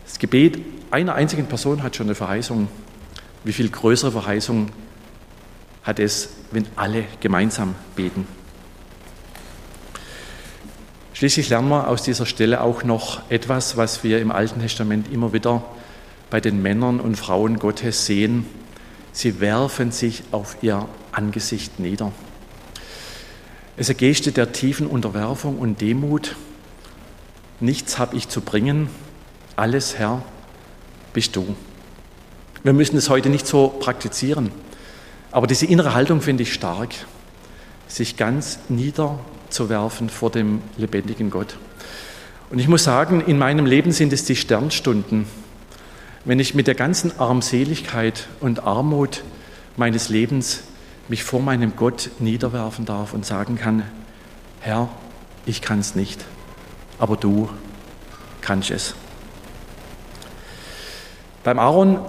Das 0.06 0.20
Gebet 0.20 0.62
einer 0.92 1.16
einzigen 1.16 1.48
Person 1.48 1.84
hat 1.84 1.96
schon 1.96 2.08
eine 2.08 2.16
Verheißung. 2.16 2.68
Wie 3.44 3.54
viel 3.54 3.70
größere 3.70 4.12
Verheißung 4.12 4.70
hat 5.84 6.00
es, 6.00 6.30
wenn 6.52 6.68
alle 6.76 7.06
gemeinsam 7.22 7.76
beten? 7.96 8.28
Schließlich 11.14 11.50
lernen 11.50 11.70
wir 11.70 11.88
aus 11.88 12.04
dieser 12.04 12.26
Stelle 12.26 12.62
auch 12.62 12.84
noch 12.84 13.30
etwas, 13.30 13.78
was 13.78 14.04
wir 14.04 14.20
im 14.20 14.32
Alten 14.32 14.60
Testament 14.60 15.12
immer 15.12 15.34
wieder 15.34 15.64
bei 16.30 16.42
den 16.42 16.62
Männern 16.62 17.00
und 17.00 17.16
Frauen 17.16 17.60
Gottes 17.60 18.06
sehen. 18.06 18.46
Sie 19.14 19.40
werfen 19.40 19.92
sich 19.92 20.24
auf 20.32 20.58
ihr 20.62 20.88
Angesicht 21.12 21.80
nieder. 21.80 22.12
Es 23.76 23.90
ist 23.90 23.92
eine 23.92 23.98
Geste 23.98 24.32
der 24.32 24.52
tiefen 24.52 24.88
Unterwerfung 24.88 25.58
und 25.60 25.82
Demut. 25.82 26.36
Nichts 27.60 28.00
habe 28.00 28.16
ich 28.16 28.30
zu 28.30 28.42
bringen, 28.42 28.90
alles 29.56 29.98
Herr 29.98 30.22
bist 31.14 31.36
du. 31.36 31.56
Wir 32.64 32.74
müssen 32.74 32.96
es 32.98 33.10
heute 33.10 33.30
nicht 33.30 33.48
so 33.48 33.68
praktizieren, 33.70 34.52
aber 35.32 35.48
diese 35.48 35.66
innere 35.66 35.94
Haltung 35.94 36.22
finde 36.22 36.44
ich 36.44 36.54
stark, 36.54 36.94
sich 37.88 38.18
ganz 38.18 38.60
nieder 38.70 39.20
zu 39.50 39.70
werfen 39.70 40.10
vor 40.10 40.30
dem 40.30 40.62
lebendigen 40.78 41.30
Gott. 41.30 41.58
Und 42.50 42.60
ich 42.60 42.68
muss 42.68 42.84
sagen, 42.84 43.22
in 43.22 43.38
meinem 43.38 43.66
Leben 43.66 43.92
sind 43.92 44.14
es 44.14 44.26
die 44.26 44.36
Sternstunden, 44.36 45.26
wenn 46.24 46.40
ich 46.40 46.54
mit 46.54 46.68
der 46.68 46.76
ganzen 46.76 47.20
Armseligkeit 47.20 48.28
und 48.40 48.64
Armut 48.64 49.24
meines 49.76 50.10
Lebens 50.10 50.62
mich 51.08 51.24
vor 51.24 51.42
meinem 51.42 51.76
Gott 51.76 52.12
niederwerfen 52.20 52.86
darf 52.86 53.14
und 53.14 53.26
sagen 53.26 53.56
kann, 53.56 53.84
Herr, 54.60 54.90
ich 55.46 55.62
kann 55.62 55.80
es 55.80 55.96
nicht, 55.96 56.24
aber 57.00 57.18
du 57.18 57.50
kannst 58.42 58.70
es. 58.70 58.96
Beim 61.44 61.58
Aaron 61.58 62.00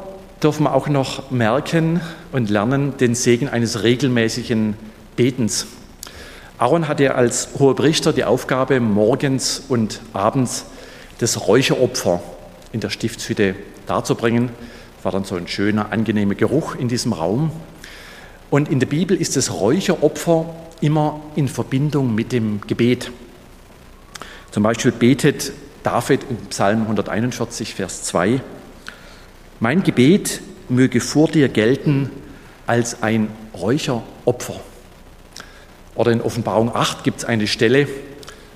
dürfen 0.42 0.64
wir 0.64 0.75
auch 0.75 0.88
noch 0.88 1.31
merken 1.31 2.03
und 2.33 2.51
lernen 2.51 2.96
den 2.98 3.14
Segen 3.14 3.48
eines 3.48 3.83
regelmäßigen 3.83 4.77
Betens. 5.16 5.66
Aaron 6.59 6.87
hatte 6.87 7.14
als 7.14 7.48
hoher 7.59 7.75
Priester 7.75 8.12
die 8.12 8.25
Aufgabe, 8.25 8.79
morgens 8.79 9.62
und 9.68 10.01
abends 10.12 10.66
das 11.18 11.48
Räucheropfer 11.48 12.22
in 12.72 12.81
der 12.81 12.90
Stiftshütte 12.90 13.55
darzubringen. 13.86 14.50
War 15.02 15.12
dann 15.12 15.24
so 15.24 15.36
ein 15.36 15.48
schöner, 15.48 15.92
angenehmer 15.92 16.34
Geruch 16.34 16.74
in 16.74 16.88
diesem 16.88 17.12
Raum. 17.12 17.50
Und 18.50 18.68
in 18.68 18.80
der 18.80 18.86
Bibel 18.86 19.16
ist 19.16 19.36
das 19.36 19.52
Räucheropfer 19.52 20.46
immer 20.80 21.20
in 21.36 21.48
Verbindung 21.48 22.14
mit 22.14 22.32
dem 22.32 22.60
Gebet. 22.66 23.10
Zum 24.50 24.62
Beispiel 24.62 24.92
betet 24.92 25.52
David 25.82 26.20
im 26.28 26.36
Psalm 26.50 26.82
141, 26.82 27.74
Vers 27.74 28.02
2, 28.04 28.40
Mein 29.60 29.82
Gebet 29.82 30.42
möge 30.68 31.00
vor 31.00 31.28
dir 31.28 31.48
gelten 31.48 32.10
als 32.66 33.02
ein 33.02 33.28
Räucheropfer. 33.54 34.60
Oder 35.94 36.12
in 36.12 36.20
Offenbarung 36.20 36.74
8 36.74 37.04
gibt 37.04 37.18
es 37.18 37.24
eine 37.24 37.46
Stelle, 37.46 37.88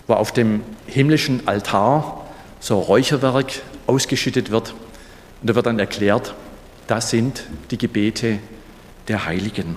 wo 0.07 0.15
auf 0.15 0.33
dem 0.33 0.63
himmlischen 0.87 1.47
Altar 1.47 2.27
so 2.61 2.79
Räucherwerk 2.79 3.63
ausgeschüttet 3.87 4.51
wird. 4.51 4.75
Und 5.41 5.51
da 5.51 5.55
wird 5.55 5.67
dann 5.67 5.79
erklärt, 5.79 6.35
das 6.87 7.11
sind 7.11 7.45
die 7.71 7.79
Gebete 7.79 8.39
der 9.09 9.27
Heiligen. 9.27 9.77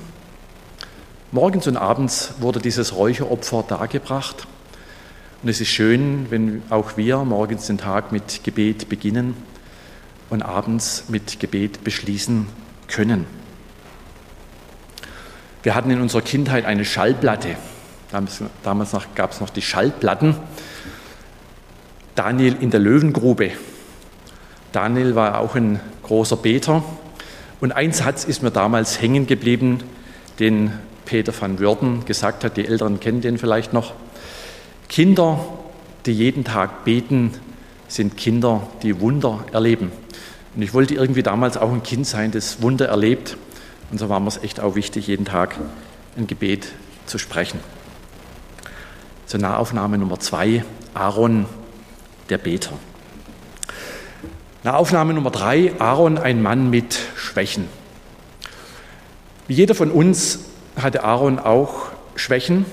Morgens 1.32 1.67
und 1.67 1.78
abends 1.78 2.34
wurde 2.39 2.60
dieses 2.60 2.95
Räucheropfer 2.95 3.63
dargebracht. 3.67 4.48
Und 5.43 5.50
es 5.50 5.62
ist 5.62 5.69
schön, 5.69 6.28
wenn 6.30 6.63
auch 6.69 6.98
wir 6.98 7.17
morgens 7.19 7.67
den 7.67 7.78
Tag 7.78 8.12
mit 8.12 8.43
Gebet 8.43 8.89
beginnen 8.89 9.36
und 10.30 10.41
abends 10.41 11.06
mit 11.08 11.39
Gebet 11.39 11.84
beschließen 11.84 12.48
können. 12.88 13.26
Wir 15.63 15.76
hatten 15.76 15.91
in 15.91 16.02
unserer 16.02 16.22
Kindheit 16.22 16.65
eine 16.65 16.86
Schallplatte. 16.86 17.56
Damals, 18.12 18.43
damals 18.63 18.95
gab 19.15 19.32
es 19.32 19.41
noch 19.41 19.50
die 19.50 19.62
Schallplatten. 19.62 20.36
Daniel 22.15 22.56
in 22.60 22.72
der 22.72 22.80
Löwengrube. 22.80 23.52
Daniel 24.71 25.15
war 25.15 25.39
auch 25.39 25.55
ein 25.55 25.79
großer 26.03 26.38
Beter. 26.38 26.84
Und 27.60 27.71
ein 27.71 27.91
Satz 27.91 28.23
ist 28.23 28.43
mir 28.43 28.51
damals 28.51 29.01
hängen 29.01 29.27
geblieben, 29.27 29.79
den 30.39 30.71
Peter 31.05 31.34
van 31.38 31.60
Würden 31.60 32.05
gesagt 32.05 32.43
hat. 32.43 32.55
Die 32.55 32.65
Älteren 32.65 32.99
kennen 32.99 33.21
den 33.21 33.38
vielleicht 33.38 33.73
noch. 33.73 33.93
Kinder, 34.88 35.39
die 36.05 36.13
jeden 36.13 36.43
Tag 36.43 36.86
beten, 36.86 37.34
sind 37.88 38.15
Kinder, 38.15 38.67
die 38.84 38.99
Wunder 38.99 39.43
erleben. 39.51 39.91
Und 40.55 40.62
ich 40.62 40.73
wollte 40.73 40.93
irgendwie 40.93 41.23
damals 41.23 41.58
auch 41.58 41.71
ein 41.71 41.84
Kind 41.84 42.08
sein, 42.08 42.32
das 42.32 42.62
Wunder 42.62 42.88
erlebt. 42.88 43.38
Und 43.91 43.97
so 43.97 44.10
war 44.10 44.19
mir 44.19 44.27
es 44.27 44.38
echt 44.38 44.60
auch 44.60 44.75
wichtig, 44.75 45.08
jeden 45.08 45.25
Tag 45.25 45.58
ein 46.15 46.27
Gebet 46.27 46.67
zu 47.08 47.17
sprechen. 47.17 47.60
Zur 49.25 49.39
Nahaufnahme 49.39 49.97
Nummer 49.97 50.19
zwei, 50.19 50.63
Aaron, 50.93 51.45
der 52.29 52.38
Beter. 52.38 52.73
Nahaufnahme 54.69 55.15
Nummer 55.15 55.32
drei, 55.32 55.73
Aaron, 55.79 56.19
ein 56.19 56.43
Mann 56.43 56.69
mit 56.69 56.99
Schwächen. 57.15 57.67
Wie 59.47 59.55
jeder 59.55 59.73
von 59.73 59.89
uns 59.89 60.41
hatte 60.75 61.03
Aaron 61.03 61.39
auch 61.39 61.88
Schwächen. 62.13 62.67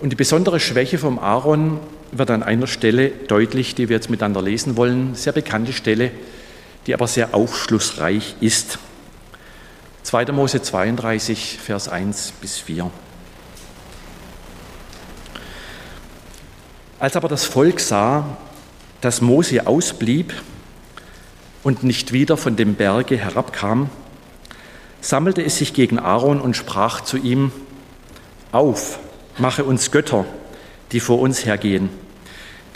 Und 0.00 0.10
die 0.10 0.16
besondere 0.16 0.58
Schwäche 0.58 0.98
vom 0.98 1.20
Aaron 1.20 1.78
wird 2.10 2.32
an 2.32 2.42
einer 2.42 2.66
Stelle 2.66 3.10
deutlich, 3.10 3.76
die 3.76 3.88
wir 3.88 3.94
jetzt 3.94 4.10
miteinander 4.10 4.42
lesen 4.42 4.76
wollen. 4.76 5.14
Sehr 5.14 5.32
bekannte 5.32 5.72
Stelle, 5.72 6.10
die 6.88 6.94
aber 6.94 7.06
sehr 7.06 7.36
aufschlussreich 7.36 8.34
ist. 8.40 8.80
2. 10.02 10.32
Mose 10.32 10.60
32, 10.60 11.60
Vers 11.64 11.88
1 11.88 12.32
bis 12.40 12.58
4. 12.58 12.90
Als 16.98 17.14
aber 17.14 17.28
das 17.28 17.44
Volk 17.44 17.78
sah, 17.78 18.36
dass 19.00 19.20
Mose 19.20 19.68
ausblieb 19.68 20.34
und 21.66 21.82
nicht 21.82 22.12
wieder 22.12 22.36
von 22.36 22.54
dem 22.54 22.76
Berge 22.76 23.16
herabkam, 23.16 23.90
sammelte 25.00 25.42
es 25.42 25.58
sich 25.58 25.74
gegen 25.74 25.98
Aaron 25.98 26.40
und 26.40 26.56
sprach 26.56 27.00
zu 27.00 27.16
ihm, 27.16 27.50
Auf, 28.52 29.00
mache 29.36 29.64
uns 29.64 29.90
Götter, 29.90 30.26
die 30.92 31.00
vor 31.00 31.18
uns 31.18 31.44
hergehen, 31.44 31.88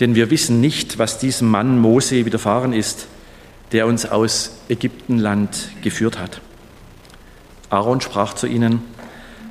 denn 0.00 0.16
wir 0.16 0.28
wissen 0.30 0.60
nicht, 0.60 0.98
was 0.98 1.20
diesem 1.20 1.48
Mann 1.48 1.78
Mose 1.78 2.26
widerfahren 2.26 2.72
ist, 2.72 3.06
der 3.70 3.86
uns 3.86 4.06
aus 4.06 4.56
Ägyptenland 4.68 5.68
geführt 5.82 6.18
hat. 6.18 6.40
Aaron 7.68 8.00
sprach 8.00 8.34
zu 8.34 8.48
ihnen, 8.48 8.82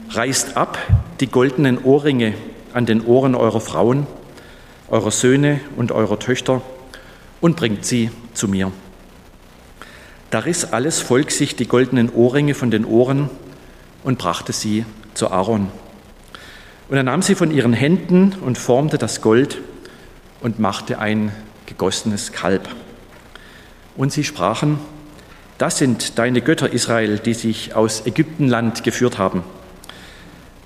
Reißt 0.10 0.58
ab 0.58 0.78
die 1.21 1.28
goldenen 1.28 1.82
Ohrringe 1.82 2.34
an 2.73 2.86
den 2.86 3.06
Ohren 3.06 3.36
eurer 3.36 3.62
Frauen, 3.62 4.06
eurer 4.89 5.12
Söhne 5.12 5.62
und 5.78 5.93
eurer 5.93 6.19
Töchter 6.19 6.62
und 7.39 7.56
bringt 7.56 7.86
sie 7.86 8.12
zu 8.34 8.49
mir. 8.49 8.73
Da 10.29 10.39
riss 10.39 10.65
alles 10.65 10.99
Volk 10.99 11.31
sich 11.31 11.55
die 11.55 11.67
goldenen 11.67 12.09
Ohrringe 12.11 12.53
von 12.53 12.69
den 12.69 12.85
Ohren 12.85 13.29
und 14.03 14.19
brachte 14.19 14.53
sie 14.53 14.85
zu 15.15 15.31
Aaron. 15.31 15.69
Und 16.87 16.97
er 16.97 17.03
nahm 17.03 17.21
sie 17.21 17.35
von 17.35 17.51
ihren 17.51 17.73
Händen 17.73 18.35
und 18.41 18.57
formte 18.57 18.97
das 18.97 19.21
Gold 19.21 19.59
und 20.41 20.59
machte 20.59 20.99
ein 20.99 21.31
gegossenes 21.65 22.31
Kalb. 22.31 22.67
Und 23.95 24.13
sie 24.13 24.23
sprachen, 24.23 24.79
das 25.57 25.77
sind 25.77 26.17
deine 26.17 26.41
Götter 26.41 26.71
Israel, 26.71 27.19
die 27.19 27.33
sich 27.33 27.75
aus 27.75 28.05
Ägyptenland 28.05 28.83
geführt 28.83 29.17
haben. 29.17 29.43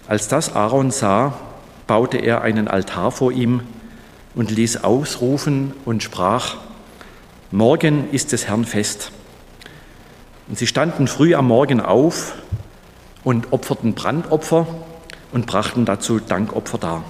Als 0.08 0.28
das 0.28 0.54
Aaron 0.54 0.92
sah, 0.92 1.38
baute 1.88 2.18
er 2.18 2.42
einen 2.42 2.68
Altar 2.68 3.12
vor 3.12 3.32
ihm 3.32 3.62
und 4.36 4.52
ließ 4.52 4.84
ausrufen 4.84 5.74
und 5.86 6.04
sprach, 6.04 6.58
Morgen 7.52 8.10
ist 8.12 8.32
des 8.32 8.48
Herrn 8.48 8.66
Fest. 8.66 9.12
Und 10.48 10.58
sie 10.58 10.68
standen 10.68 11.08
früh 11.08 11.36
am 11.36 11.48
Morgen 11.48 11.80
auf 11.80 12.36
und 13.24 13.54
opferten 13.54 13.94
Brandopfer 13.94 14.68
und 15.32 15.46
brachten 15.46 15.86
dazu 15.86 16.20
Dankopfer 16.20 16.78
dar. 16.78 17.04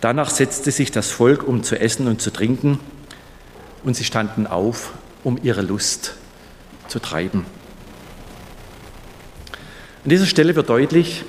Danach 0.00 0.30
setzte 0.30 0.70
sich 0.70 0.90
das 0.90 1.10
Volk, 1.10 1.46
um 1.46 1.62
zu 1.62 1.78
essen 1.78 2.06
und 2.06 2.22
zu 2.22 2.32
trinken, 2.32 2.78
und 3.82 3.96
sie 3.96 4.04
standen 4.04 4.46
auf, 4.46 4.92
um 5.24 5.38
ihre 5.42 5.62
Lust 5.62 6.14
zu 6.88 6.98
treiben. 6.98 7.46
An 10.04 10.10
dieser 10.10 10.26
Stelle 10.26 10.54
wird 10.54 10.68
deutlich, 10.68 11.24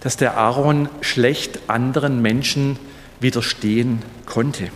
dass 0.00 0.16
der 0.16 0.36
Aaron 0.36 0.88
schlecht 1.00 1.60
anderen 1.66 2.22
Menschen 2.22 2.78
widerstehen 3.20 4.02
konnte. 4.26 4.70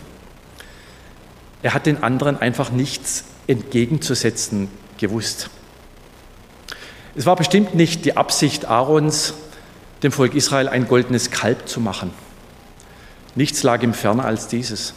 Er 1.61 1.73
hat 1.73 1.85
den 1.85 2.03
anderen 2.03 2.37
einfach 2.37 2.71
nichts 2.71 3.23
entgegenzusetzen 3.47 4.69
gewusst. 5.03 5.49
Es 7.13 7.25
war 7.25 7.35
bestimmt 7.35 7.75
nicht 7.75 8.05
die 8.05 8.15
Absicht 8.15 8.65
Aarons, 8.65 9.33
dem 10.01 10.13
Volk 10.13 10.33
Israel 10.33 10.69
ein 10.69 10.87
goldenes 10.87 11.29
Kalb 11.29 11.67
zu 11.67 11.81
machen. 11.81 12.11
Nichts 13.35 13.63
lag 13.63 13.83
ihm 13.83 13.93
ferner 13.93 14.23
als 14.25 14.47
dieses. 14.47 14.93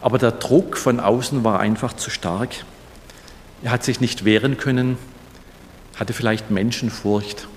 Aber 0.00 0.18
der 0.18 0.32
Druck 0.32 0.76
von 0.76 1.00
außen 1.00 1.42
war 1.42 1.58
einfach 1.58 1.94
zu 1.94 2.10
stark. 2.10 2.50
Er 3.62 3.72
hat 3.72 3.82
sich 3.82 4.00
nicht 4.00 4.24
wehren 4.24 4.56
können, 4.56 4.98
hatte 5.96 6.12
vielleicht 6.12 6.50
Menschenfurcht. 6.50 7.48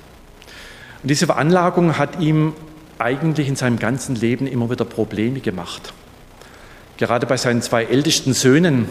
Und 1.04 1.10
diese 1.10 1.28
Veranlagung 1.28 1.98
hat 2.00 2.20
ihm 2.20 2.54
eigentlich 2.98 3.48
in 3.48 3.56
seinem 3.56 3.78
ganzen 3.78 4.16
Leben 4.16 4.48
immer 4.48 4.70
wieder 4.72 4.86
Probleme 4.86 5.42
gemacht. 5.42 5.94
Gerade 6.98 7.28
bei 7.28 7.38
seinen 7.38 7.62
zwei 7.62 7.84
ältesten 7.84 8.34
Söhnen, 8.34 8.90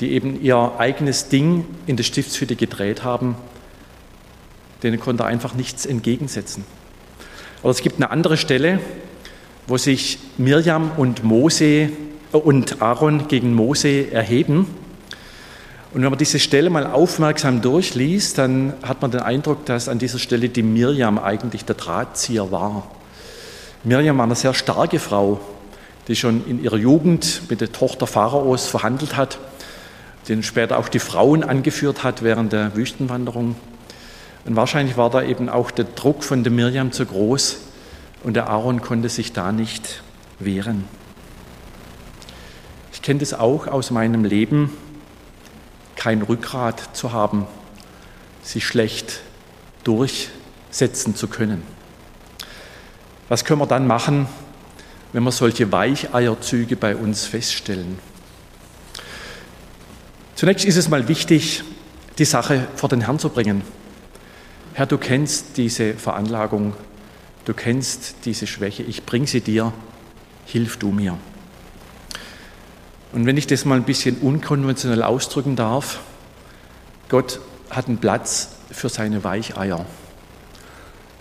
die 0.00 0.12
eben 0.12 0.42
ihr 0.42 0.72
eigenes 0.78 1.28
Ding 1.28 1.64
in 1.86 1.96
der 1.96 2.04
Stiftshütte 2.04 2.56
gedreht 2.56 3.04
haben, 3.04 3.36
denen 4.82 4.98
konnte 4.98 5.24
er 5.24 5.26
einfach 5.26 5.54
nichts 5.54 5.86
entgegensetzen. 5.86 6.64
Aber 7.62 7.70
es 7.70 7.82
gibt 7.82 7.96
eine 7.96 8.10
andere 8.10 8.36
Stelle, 8.36 8.80
wo 9.66 9.76
sich 9.76 10.18
Mirjam 10.38 10.92
und 10.96 11.22
Mose 11.22 11.64
äh, 11.64 11.90
und 12.32 12.80
Aaron 12.80 13.28
gegen 13.28 13.54
Mose 13.54 14.10
erheben 14.10 14.66
und 15.92 16.02
wenn 16.02 16.10
man 16.10 16.18
diese 16.18 16.38
Stelle 16.38 16.70
mal 16.70 16.86
aufmerksam 16.86 17.62
durchliest, 17.62 18.38
dann 18.38 18.74
hat 18.82 19.02
man 19.02 19.10
den 19.10 19.22
Eindruck, 19.22 19.66
dass 19.66 19.88
an 19.88 19.98
dieser 19.98 20.20
Stelle 20.20 20.48
die 20.48 20.62
Mirjam 20.62 21.18
eigentlich 21.18 21.64
der 21.64 21.74
Drahtzieher 21.74 22.52
war. 22.52 22.88
Mirjam 23.82 24.18
war 24.18 24.24
eine 24.24 24.36
sehr 24.36 24.54
starke 24.54 25.00
Frau, 25.00 25.40
die 26.06 26.14
schon 26.14 26.46
in 26.46 26.62
ihrer 26.62 26.76
Jugend 26.76 27.42
mit 27.48 27.60
der 27.60 27.72
Tochter 27.72 28.06
Pharaos 28.06 28.68
verhandelt 28.68 29.16
hat, 29.16 29.40
den 30.30 30.44
später 30.44 30.78
auch 30.78 30.88
die 30.88 31.00
Frauen 31.00 31.42
angeführt 31.42 32.04
hat 32.04 32.22
während 32.22 32.52
der 32.52 32.76
Wüstenwanderung. 32.76 33.56
Und 34.44 34.56
wahrscheinlich 34.56 34.96
war 34.96 35.10
da 35.10 35.22
eben 35.22 35.48
auch 35.48 35.72
der 35.72 35.84
Druck 35.84 36.22
von 36.22 36.44
der 36.44 36.52
Mirjam 36.52 36.92
zu 36.92 37.04
groß 37.04 37.58
und 38.22 38.34
der 38.34 38.48
Aaron 38.48 38.80
konnte 38.80 39.08
sich 39.08 39.32
da 39.32 39.50
nicht 39.50 40.02
wehren. 40.38 40.84
Ich 42.92 43.02
kenne 43.02 43.18
das 43.18 43.34
auch 43.34 43.66
aus 43.66 43.90
meinem 43.90 44.24
Leben 44.24 44.70
kein 45.96 46.22
Rückgrat 46.22 46.96
zu 46.96 47.12
haben, 47.12 47.46
sich 48.42 48.64
schlecht 48.64 49.20
durchsetzen 49.82 51.16
zu 51.16 51.26
können. 51.26 51.62
Was 53.28 53.44
können 53.44 53.60
wir 53.60 53.66
dann 53.66 53.86
machen, 53.86 54.26
wenn 55.12 55.24
wir 55.24 55.32
solche 55.32 55.72
Weicheierzüge 55.72 56.76
bei 56.76 56.94
uns 56.94 57.26
feststellen? 57.26 57.98
Zunächst 60.40 60.64
ist 60.64 60.78
es 60.78 60.88
mal 60.88 61.06
wichtig, 61.06 61.64
die 62.16 62.24
Sache 62.24 62.66
vor 62.74 62.88
den 62.88 63.02
Herrn 63.02 63.18
zu 63.18 63.28
bringen. 63.28 63.60
Herr, 64.72 64.86
du 64.86 64.96
kennst 64.96 65.58
diese 65.58 65.92
Veranlagung, 65.92 66.72
du 67.44 67.52
kennst 67.52 68.24
diese 68.24 68.46
Schwäche, 68.46 68.82
ich 68.82 69.04
bringe 69.04 69.26
sie 69.26 69.42
dir, 69.42 69.74
hilf 70.46 70.78
du 70.78 70.92
mir. 70.92 71.18
Und 73.12 73.26
wenn 73.26 73.36
ich 73.36 73.48
das 73.48 73.66
mal 73.66 73.74
ein 73.74 73.84
bisschen 73.84 74.16
unkonventionell 74.16 75.02
ausdrücken 75.02 75.56
darf, 75.56 76.00
Gott 77.10 77.38
hat 77.68 77.88
einen 77.88 77.98
Platz 77.98 78.48
für 78.70 78.88
seine 78.88 79.22
Weicheier. 79.22 79.84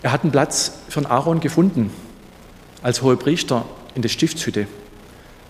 Er 0.02 0.14
hat 0.14 0.24
einen 0.24 0.32
Platz 0.32 0.72
für 0.88 1.02
einen 1.02 1.08
Aaron 1.08 1.42
gefunden, 1.42 1.92
als 2.82 3.02
Hohepriester 3.02 3.66
in 3.96 4.02
der 4.02 4.08
Stiftshütte. 4.08 4.68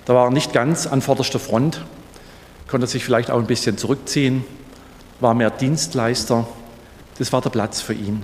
Da 0.05 0.15
war 0.15 0.25
er 0.25 0.31
nicht 0.31 0.53
ganz 0.53 0.87
an 0.87 1.03
vorderster 1.03 1.37
Front, 1.37 1.85
konnte 2.69 2.87
sich 2.87 3.03
vielleicht 3.03 3.31
auch 3.31 3.39
ein 3.39 3.47
bisschen 3.47 3.77
zurückziehen, 3.77 4.43
war 5.19 5.33
mehr 5.33 5.49
Dienstleister. 5.49 6.47
Das 7.17 7.33
war 7.33 7.41
der 7.41 7.49
Platz 7.49 7.81
für 7.81 7.93
ihn. 7.93 8.23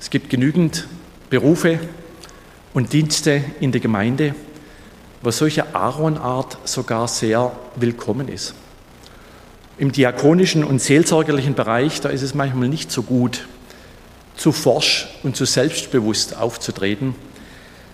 Es 0.00 0.10
gibt 0.10 0.28
genügend 0.28 0.86
Berufe 1.30 1.80
und 2.74 2.92
Dienste 2.92 3.42
in 3.60 3.72
der 3.72 3.80
Gemeinde, 3.80 4.34
wo 5.22 5.30
solche 5.30 5.74
Aaronart 5.74 6.58
sogar 6.64 7.08
sehr 7.08 7.52
willkommen 7.76 8.28
ist. 8.28 8.54
Im 9.78 9.90
diakonischen 9.90 10.62
und 10.62 10.80
seelsorgerlichen 10.80 11.54
Bereich, 11.54 12.00
da 12.00 12.10
ist 12.10 12.22
es 12.22 12.34
manchmal 12.34 12.68
nicht 12.68 12.92
so 12.92 13.02
gut, 13.02 13.46
zu 14.36 14.52
forsch 14.52 15.08
und 15.22 15.36
zu 15.36 15.46
selbstbewusst 15.46 16.36
aufzutreten, 16.36 17.14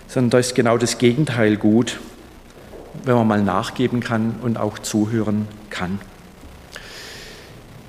sondern 0.07 0.31
da 0.31 0.39
ist 0.39 0.53
genau 0.53 0.77
das 0.77 0.97
Gegenteil 0.97 1.55
gut. 1.55 1.99
Wenn 3.03 3.15
man 3.15 3.27
mal 3.27 3.41
nachgeben 3.41 3.99
kann 3.99 4.35
und 4.41 4.57
auch 4.57 4.79
zuhören 4.79 5.47
kann. 5.69 5.99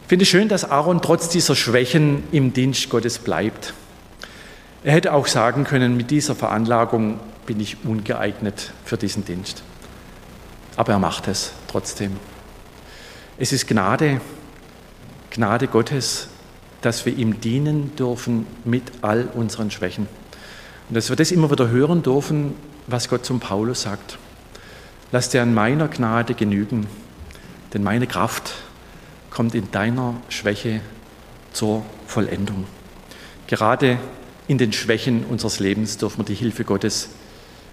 Ich 0.02 0.08
finde 0.08 0.24
es 0.24 0.28
schön, 0.28 0.48
dass 0.48 0.70
Aaron 0.70 1.00
trotz 1.00 1.28
dieser 1.28 1.56
Schwächen 1.56 2.24
im 2.32 2.52
Dienst 2.52 2.90
Gottes 2.90 3.18
bleibt. 3.18 3.72
Er 4.84 4.92
hätte 4.92 5.12
auch 5.12 5.26
sagen 5.26 5.64
können, 5.64 5.96
mit 5.96 6.10
dieser 6.10 6.34
Veranlagung 6.34 7.18
bin 7.46 7.60
ich 7.60 7.78
ungeeignet 7.84 8.72
für 8.84 8.96
diesen 8.96 9.24
Dienst. 9.24 9.62
Aber 10.76 10.92
er 10.92 10.98
macht 10.98 11.28
es 11.28 11.52
trotzdem. 11.68 12.16
Es 13.38 13.52
ist 13.52 13.66
Gnade, 13.66 14.20
Gnade 15.30 15.66
Gottes, 15.66 16.28
dass 16.82 17.06
wir 17.06 17.16
ihm 17.16 17.40
dienen 17.40 17.96
dürfen 17.96 18.46
mit 18.64 18.82
all 19.02 19.28
unseren 19.34 19.70
Schwächen. 19.70 20.08
Und 20.88 20.94
dass 20.96 21.08
wir 21.08 21.16
das 21.16 21.30
immer 21.30 21.50
wieder 21.50 21.68
hören 21.68 22.02
dürfen, 22.02 22.54
was 22.86 23.08
Gott 23.08 23.24
zum 23.24 23.40
Paulus 23.40 23.82
sagt. 23.82 24.18
Lass 25.12 25.28
dir 25.28 25.42
an 25.42 25.52
meiner 25.52 25.88
Gnade 25.88 26.32
genügen, 26.32 26.86
denn 27.74 27.82
meine 27.82 28.06
Kraft 28.06 28.54
kommt 29.28 29.54
in 29.54 29.70
deiner 29.70 30.14
Schwäche 30.30 30.80
zur 31.52 31.84
Vollendung. 32.06 32.66
Gerade 33.46 33.98
in 34.48 34.56
den 34.56 34.72
Schwächen 34.72 35.26
unseres 35.26 35.60
Lebens 35.60 35.98
dürfen 35.98 36.20
wir 36.20 36.24
die 36.24 36.34
Hilfe 36.34 36.64
Gottes 36.64 37.10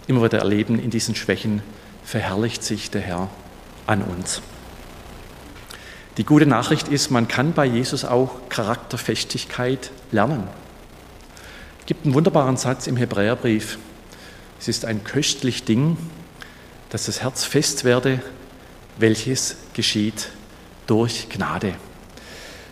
immer 0.06 0.22
wieder 0.22 0.40
erleben. 0.40 0.80
In 0.80 0.90
diesen 0.90 1.16
Schwächen 1.16 1.62
verherrlicht 2.04 2.62
sich 2.62 2.92
der 2.92 3.02
Herr 3.02 3.30
an 3.88 4.02
uns. 4.02 4.42
Die 6.18 6.26
gute 6.26 6.46
Nachricht 6.46 6.90
ist, 6.90 7.10
man 7.10 7.30
kann 7.30 7.54
bei 7.54 7.66
Jesus 7.66 8.04
auch 8.04 8.50
Charakterfestigkeit 8.50 9.92
lernen. 10.12 10.44
Es 11.80 11.86
gibt 11.86 12.04
einen 12.04 12.16
wunderbaren 12.16 12.58
Satz 12.58 12.86
im 12.86 12.98
Hebräerbrief. 12.98 13.78
Es 14.60 14.68
ist 14.68 14.84
ein 14.84 15.06
köstlich 15.06 15.64
Ding, 15.64 15.96
dass 16.90 17.06
das 17.06 17.22
Herz 17.22 17.44
fest 17.44 17.84
werde, 17.84 18.22
welches 18.98 19.56
geschieht 19.74 20.30
durch 20.88 21.30
Gnade. 21.30 21.76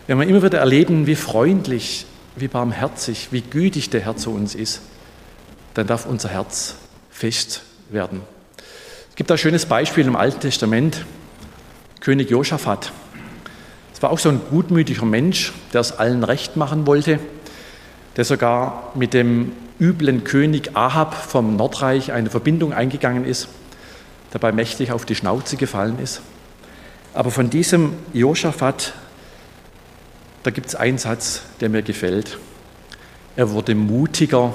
Wenn 0.06 0.18
wir 0.18 0.26
immer 0.26 0.42
wieder 0.42 0.58
erleben, 0.58 1.06
wie 1.06 1.14
freundlich, 1.14 2.06
wie 2.36 2.48
barmherzig, 2.48 3.28
wie 3.30 3.42
gütig 3.42 3.90
der 3.90 4.00
Herr 4.00 4.16
zu 4.16 4.30
uns 4.32 4.54
ist, 4.54 4.80
dann 5.74 5.86
darf 5.86 6.06
unser 6.06 6.30
Herz 6.30 6.76
fest 7.10 7.62
werden. 7.90 8.22
Es 9.10 9.16
gibt 9.16 9.30
ein 9.30 9.38
schönes 9.38 9.66
Beispiel 9.66 10.06
im 10.06 10.16
Alten 10.16 10.40
Testament, 10.40 11.04
König 12.00 12.30
Josaphat. 12.30 12.92
Es 13.92 14.02
war 14.02 14.10
auch 14.10 14.18
so 14.18 14.28
ein 14.28 14.40
gutmütiger 14.50 15.04
Mensch, 15.04 15.52
der 15.72 15.80
es 15.80 15.92
allen 15.92 16.24
recht 16.24 16.56
machen 16.56 16.86
wollte, 16.86 17.18
der 18.16 18.24
sogar 18.24 18.92
mit 18.94 19.14
dem 19.14 19.52
üblen 19.80 20.24
König 20.24 20.76
Ahab 20.76 21.14
vom 21.14 21.56
Nordreich 21.56 22.12
eine 22.12 22.30
Verbindung 22.30 22.72
eingegangen 22.72 23.24
ist, 23.24 23.48
dabei 24.30 24.52
mächtig 24.52 24.92
auf 24.92 25.04
die 25.04 25.14
Schnauze 25.14 25.56
gefallen 25.56 25.98
ist. 25.98 26.20
Aber 27.14 27.30
von 27.30 27.50
diesem 27.50 27.94
Josaphat, 28.12 28.94
da 30.42 30.50
gibt 30.50 30.68
es 30.68 30.74
einen 30.74 30.98
Satz, 30.98 31.42
der 31.60 31.68
mir 31.68 31.82
gefällt. 31.82 32.38
Er 33.36 33.50
wurde 33.50 33.74
mutiger 33.74 34.52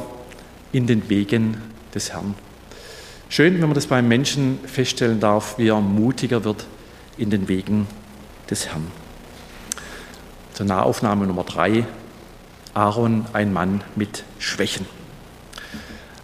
in 0.71 0.88
den 0.88 1.09
Wegen 1.09 1.57
des 1.93 2.13
Herrn. 2.13 2.36
Schön, 3.29 3.55
wenn 3.55 3.67
man 3.67 3.73
das 3.73 3.88
beim 3.88 4.07
Menschen 4.07 4.59
feststellen 4.65 5.19
darf, 5.19 5.57
wie 5.57 5.69
er 5.69 5.81
mutiger 5.81 6.43
wird 6.43 6.67
in 7.17 7.29
den 7.29 7.47
Wegen 7.47 7.88
des 8.49 8.67
Herrn. 8.67 8.91
Zur 10.53 10.65
Nahaufnahme 10.67 11.25
Nummer 11.25 11.43
drei. 11.43 11.86
Aaron, 12.75 13.25
ein 13.33 13.53
Mann 13.53 13.83
mit 13.95 14.23
Schwächen. 14.39 14.86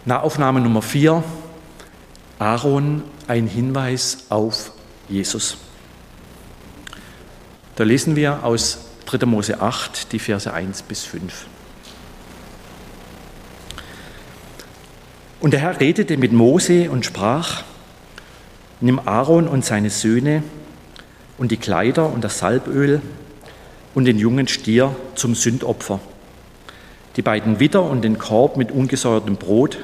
Nahaufnahme 0.04 0.60
Nummer 0.60 0.82
vier. 0.82 1.22
Aaron, 2.38 3.02
ein 3.30 3.46
Hinweis 3.46 4.24
auf 4.28 4.72
Jesus. 5.08 5.56
Da 7.76 7.84
lesen 7.84 8.16
wir 8.16 8.44
aus 8.44 8.86
3. 9.06 9.24
Mose 9.24 9.60
8 9.60 10.10
die 10.10 10.18
Verse 10.18 10.52
1 10.52 10.82
bis 10.82 11.04
5. 11.04 11.46
Und 15.38 15.52
der 15.52 15.60
Herr 15.60 15.78
redete 15.78 16.16
mit 16.16 16.32
Mose 16.32 16.90
und 16.90 17.06
sprach, 17.06 17.62
nimm 18.80 18.98
Aaron 18.98 19.46
und 19.46 19.64
seine 19.64 19.90
Söhne 19.90 20.42
und 21.38 21.52
die 21.52 21.56
Kleider 21.56 22.12
und 22.12 22.24
das 22.24 22.38
Salböl 22.38 23.00
und 23.94 24.06
den 24.06 24.18
jungen 24.18 24.48
Stier 24.48 24.96
zum 25.14 25.36
Sündopfer, 25.36 26.00
die 27.14 27.22
beiden 27.22 27.60
Witter 27.60 27.84
und 27.84 28.02
den 28.02 28.18
Korb 28.18 28.56
mit 28.56 28.72
ungesäuertem 28.72 29.36
Brot 29.36 29.78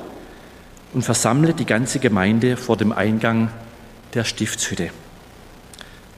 und 0.96 1.02
versammle 1.02 1.52
die 1.52 1.66
ganze 1.66 1.98
Gemeinde 1.98 2.56
vor 2.56 2.78
dem 2.78 2.90
Eingang 2.90 3.50
der 4.14 4.24
Stiftshütte. 4.24 4.88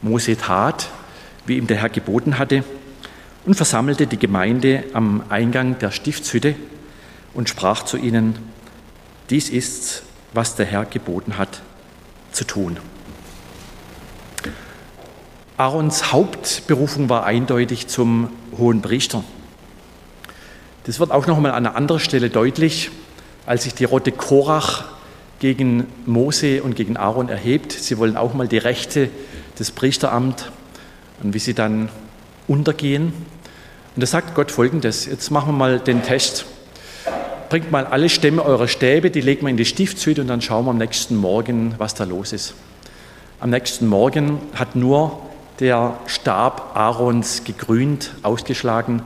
Mose 0.02 0.36
tat, 0.36 0.88
wie 1.46 1.56
ihm 1.56 1.66
der 1.66 1.78
Herr 1.78 1.88
geboten 1.88 2.38
hatte, 2.38 2.62
und 3.44 3.54
versammelte 3.54 4.06
die 4.06 4.20
Gemeinde 4.20 4.84
am 4.92 5.24
Eingang 5.30 5.80
der 5.80 5.90
Stiftshütte 5.90 6.54
und 7.34 7.48
sprach 7.48 7.82
zu 7.82 7.96
ihnen, 7.96 8.38
dies 9.30 9.50
ist, 9.50 10.04
was 10.32 10.54
der 10.54 10.66
Herr 10.66 10.84
geboten 10.84 11.38
hat 11.38 11.60
zu 12.30 12.44
tun. 12.44 12.76
Aarons 15.56 16.12
Hauptberufung 16.12 17.08
war 17.08 17.24
eindeutig 17.24 17.88
zum 17.88 18.28
hohen 18.56 18.80
Priester. 18.80 19.24
Das 20.84 21.00
wird 21.00 21.10
auch 21.10 21.26
noch 21.26 21.38
einmal 21.38 21.50
an 21.50 21.66
einer 21.66 21.74
anderen 21.74 22.00
Stelle 22.00 22.30
deutlich, 22.30 22.92
als 23.48 23.64
sich 23.64 23.74
die 23.74 23.84
Rotte 23.84 24.12
Korach 24.12 24.84
gegen 25.40 25.86
Mose 26.06 26.62
und 26.62 26.76
gegen 26.76 26.96
Aaron 26.96 27.28
erhebt. 27.28 27.72
Sie 27.72 27.98
wollen 27.98 28.16
auch 28.16 28.34
mal 28.34 28.46
die 28.46 28.58
Rechte 28.58 29.08
des 29.58 29.70
Priesteramts 29.70 30.44
und 31.22 31.34
wie 31.34 31.38
sie 31.38 31.54
dann 31.54 31.88
untergehen. 32.46 33.12
Und 33.96 34.02
da 34.02 34.06
sagt 34.06 34.34
Gott 34.34 34.50
folgendes: 34.50 35.06
Jetzt 35.06 35.30
machen 35.30 35.48
wir 35.48 35.58
mal 35.58 35.80
den 35.80 36.02
Test 36.02 36.46
bringt 37.48 37.70
mal 37.70 37.86
alle 37.86 38.08
Stämme 38.08 38.44
eurer 38.44 38.68
Stäbe, 38.68 39.10
die 39.10 39.22
legt 39.22 39.42
man 39.42 39.50
in 39.50 39.56
die 39.56 39.64
Stiftshütte 39.64 40.20
und 40.20 40.28
dann 40.28 40.42
schauen 40.42 40.66
wir 40.66 40.70
am 40.70 40.78
nächsten 40.78 41.16
Morgen, 41.16 41.74
was 41.78 41.94
da 41.94 42.04
los 42.04 42.32
ist. 42.32 42.54
Am 43.40 43.50
nächsten 43.50 43.86
Morgen 43.86 44.38
hat 44.54 44.76
nur 44.76 45.18
der 45.60 45.98
Stab 46.06 46.76
Aarons 46.76 47.44
gegrünt, 47.44 48.12
ausgeschlagen. 48.22 49.02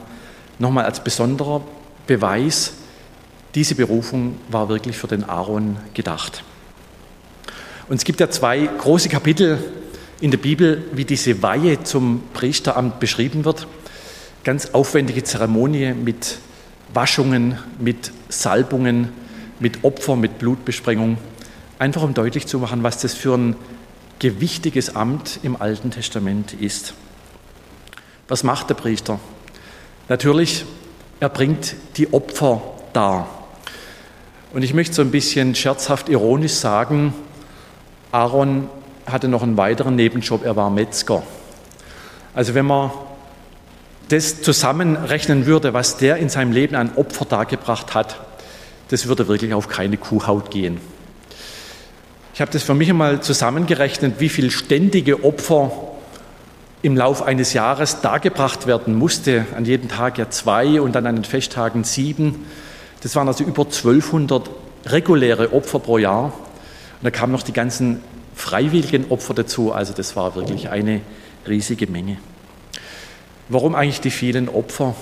Nochmal 0.59 0.85
als 0.85 1.03
besonderer 1.03 1.61
Beweis, 2.05 2.73
diese 3.55 3.75
Berufung 3.75 4.37
war 4.49 4.69
wirklich 4.69 4.97
für 4.97 5.07
den 5.07 5.23
Aaron 5.23 5.77
gedacht. 5.93 6.43
Und 7.87 7.97
es 7.97 8.03
gibt 8.03 8.19
ja 8.19 8.29
zwei 8.29 8.65
große 8.65 9.09
Kapitel 9.09 9.59
in 10.21 10.31
der 10.31 10.37
Bibel, 10.37 10.85
wie 10.93 11.05
diese 11.05 11.43
Weihe 11.43 11.83
zum 11.83 12.23
Priesteramt 12.33 12.99
beschrieben 12.99 13.45
wird. 13.45 13.67
Ganz 14.43 14.67
aufwendige 14.73 15.23
Zeremonie 15.23 15.93
mit 15.93 16.37
Waschungen, 16.93 17.57
mit 17.79 18.11
Salbungen, 18.29 19.09
mit 19.59 19.83
Opfer, 19.83 20.15
mit 20.15 20.39
Blutbesprengung, 20.39 21.17
einfach 21.79 22.03
um 22.03 22.13
deutlich 22.13 22.47
zu 22.47 22.59
machen, 22.59 22.83
was 22.83 22.99
das 22.99 23.13
für 23.13 23.37
ein 23.37 23.55
gewichtiges 24.19 24.95
Amt 24.95 25.39
im 25.43 25.61
Alten 25.61 25.91
Testament 25.91 26.53
ist. 26.53 26.93
Was 28.27 28.43
macht 28.43 28.69
der 28.69 28.75
Priester? 28.75 29.19
Natürlich, 30.07 30.65
er 31.19 31.29
bringt 31.29 31.75
die 31.97 32.13
Opfer 32.13 32.61
dar. 32.93 33.42
Und 34.53 34.61
ich 34.61 34.75
möchte 34.75 34.93
so 34.93 35.01
ein 35.01 35.09
bisschen 35.09 35.55
scherzhaft 35.55 36.09
ironisch 36.09 36.53
sagen, 36.53 37.15
Aaron 38.11 38.69
hatte 39.07 39.27
noch 39.27 39.41
einen 39.41 39.57
weiteren 39.57 39.95
Nebenjob, 39.95 40.45
er 40.45 40.55
war 40.55 40.69
Metzger. 40.69 41.23
Also 42.35 42.53
wenn 42.53 42.67
man 42.67 42.91
das 44.09 44.43
zusammenrechnen 44.43 45.47
würde, 45.47 45.73
was 45.73 45.97
der 45.97 46.17
in 46.17 46.29
seinem 46.29 46.51
Leben 46.51 46.75
an 46.75 46.91
Opfer 46.95 47.25
dargebracht 47.25 47.95
hat, 47.95 48.19
das 48.89 49.07
würde 49.07 49.27
wirklich 49.27 49.55
auf 49.55 49.69
keine 49.69 49.97
Kuhhaut 49.97 50.51
gehen. 50.51 50.79
Ich 52.35 52.41
habe 52.41 52.51
das 52.51 52.61
für 52.61 52.75
mich 52.75 52.89
einmal 52.89 53.21
zusammengerechnet, 53.21 54.19
wie 54.19 54.29
viel 54.29 54.51
ständige 54.51 55.23
Opfer 55.23 55.71
im 56.83 56.95
Lauf 56.95 57.23
eines 57.23 57.53
Jahres 57.53 58.01
dargebracht 58.01 58.67
werden 58.67 58.93
musste. 58.93 59.47
An 59.57 59.65
jedem 59.65 59.89
Tag 59.89 60.19
ja 60.19 60.29
zwei 60.29 60.79
und 60.79 60.93
dann 60.93 61.07
an 61.07 61.15
den 61.15 61.23
Festtagen 61.23 61.83
sieben. 61.83 62.45
Das 63.03 63.17
waren 63.17 63.27
also 63.27 63.43
über 63.43 63.65
1200 63.65 64.49
reguläre 64.85 65.51
Opfer 65.51 65.79
pro 65.79 65.97
Jahr. 65.97 66.27
Und 66.27 67.03
da 67.03 67.11
kamen 67.11 67.33
noch 67.33 67.43
die 67.43 67.51
ganzen 67.51 68.01
freiwilligen 68.33 69.11
Opfer 69.11 69.33
dazu. 69.33 69.73
Also 69.73 69.93
das 69.93 70.15
war 70.15 70.35
wirklich 70.35 70.69
eine 70.69 71.01
riesige 71.45 71.87
Menge. 71.87 72.17
Warum 73.49 73.75
eigentlich 73.75 73.99
die 73.99 74.09
vielen 74.09 74.47
Opfer? 74.47 74.95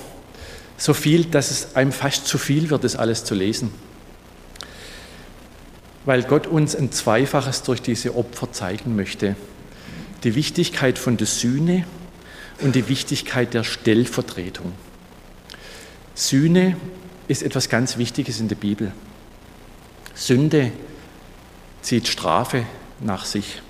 So 0.77 0.95
viel, 0.95 1.25
dass 1.25 1.51
es 1.51 1.75
einem 1.75 1.91
fast 1.91 2.25
zu 2.25 2.39
viel 2.39 2.71
wird, 2.71 2.83
das 2.83 2.95
alles 2.95 3.23
zu 3.23 3.35
lesen. 3.35 3.71
Weil 6.05 6.23
Gott 6.23 6.47
uns 6.47 6.75
ein 6.75 6.91
Zweifaches 6.91 7.61
durch 7.61 7.83
diese 7.83 8.15
Opfer 8.15 8.51
zeigen 8.51 8.95
möchte. 8.95 9.35
Die 10.23 10.33
Wichtigkeit 10.33 10.97
von 10.97 11.17
der 11.17 11.27
Sühne 11.27 11.85
und 12.61 12.73
die 12.73 12.89
Wichtigkeit 12.89 13.53
der 13.53 13.63
Stellvertretung. 13.63 14.73
Sühne 16.15 16.75
ist 17.31 17.43
etwas 17.43 17.69
ganz 17.69 17.97
Wichtiges 17.97 18.41
in 18.41 18.49
der 18.49 18.57
Bibel. 18.57 18.91
Sünde 20.13 20.73
zieht 21.81 22.09
Strafe 22.09 22.65
nach 22.99 23.25
sich. 23.25 23.61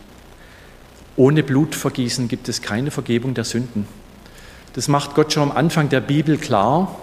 ohne 1.16 1.44
Blutvergießen 1.44 2.28
gibt 2.28 2.50
es 2.50 2.64
keine 2.64 2.90
Vergebung 2.90 3.36
der 3.36 3.44
Sünden. 3.44 3.86
Das 4.74 4.88
macht 4.88 5.14
Gott 5.14 5.32
schon 5.32 5.44
am 5.44 5.56
Anfang 5.56 5.90
der 5.90 6.02
Bibel 6.02 6.38
klar. 6.38 6.96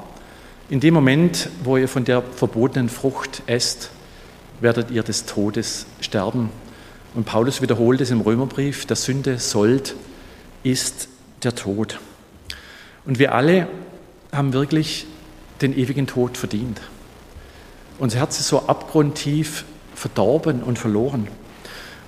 In 0.69 0.81
dem 0.81 0.95
Moment, 0.95 1.49
wo 1.63 1.77
ihr 1.77 1.87
von 1.87 2.05
der 2.05 2.23
verbotenen 2.23 2.89
Frucht 2.89 3.43
esst, 3.47 3.91
werdet 4.61 4.91
ihr 4.91 5.05
des 5.05 5.27
Todes 5.27 5.87
sterben. 6.01 6.51
Und 7.15 7.25
Paulus 7.25 7.63
wiederholt 7.63 8.01
es 8.01 8.11
im 8.11 8.21
Römerbrief, 8.21 8.85
der 8.87 8.97
Sünde 8.97 9.39
sollt 9.39 9.95
ist 10.65 11.09
der 11.45 11.55
Tod. 11.55 12.01
Und 13.05 13.21
wir 13.21 13.35
alle 13.35 13.69
haben 14.33 14.53
wirklich 14.53 15.07
den 15.61 15.77
ewigen 15.77 16.07
Tod 16.07 16.37
verdient. 16.37 16.81
Unser 17.99 18.19
Herz 18.21 18.39
ist 18.39 18.49
so 18.49 18.67
abgrundtief 18.67 19.65
verdorben 19.95 20.63
und 20.63 20.79
verloren. 20.79 21.29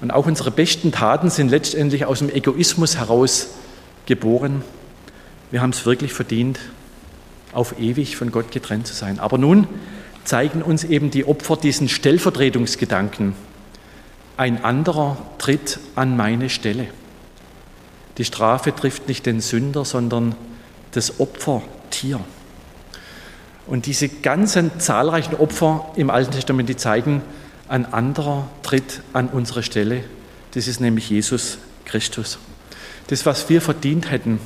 Und 0.01 0.13
auch 0.13 0.27
unsere 0.27 0.51
besten 0.51 0.93
Taten 0.93 1.29
sind 1.29 1.51
letztendlich 1.51 2.07
aus 2.07 2.21
dem 2.21 2.31
Egoismus 2.31 2.97
heraus 2.97 3.49
geboren. 4.07 4.63
Wir 5.51 5.61
haben 5.61 5.71
es 5.71 5.85
wirklich 5.85 6.13
verdient, 6.13 6.59
auf 7.53 7.79
ewig 7.79 8.17
von 8.17 8.31
Gott 8.31 8.53
getrennt 8.53 8.87
zu 8.87 8.95
sein. 8.95 9.19
Aber 9.19 9.37
nun 9.37 9.67
zeigen 10.25 10.63
uns 10.63 10.85
eben 10.85 11.11
die 11.11 11.27
Opfer 11.27 11.57
diesen 11.57 11.89
Stellvertretungsgedanken. 11.89 13.35
Ein 14.37 14.65
anderer 14.65 15.19
tritt 15.39 15.81
an 15.97 16.17
meine 16.17 16.49
Stelle. 16.49 16.87
Die 18.17 18.25
Strafe 18.25 18.75
trifft 18.75 19.09
nicht 19.09 19.27
den 19.27 19.41
Sünder, 19.41 19.85
sondern 19.85 20.35
das 20.93 21.21
Opfertier. 21.21 22.21
Und 23.71 23.87
diese 23.87 24.09
ganzen 24.09 24.81
zahlreichen 24.81 25.37
Opfer 25.37 25.93
im 25.95 26.11
Alten 26.11 26.33
Testament, 26.33 26.69
die 26.69 26.77
zeigen, 26.77 27.23
ein 27.69 27.93
anderer 27.93 28.49
tritt 28.65 29.01
an 29.13 29.29
unsere 29.29 29.63
Stelle. 29.63 30.03
Das 30.55 30.67
ist 30.67 30.81
nämlich 30.81 31.09
Jesus 31.09 31.59
Christus. 31.85 32.41
Das, 33.07 33.27
was 33.27 33.49
wir 33.49 33.63
verdient 33.63 34.11
hätten, 34.11 34.41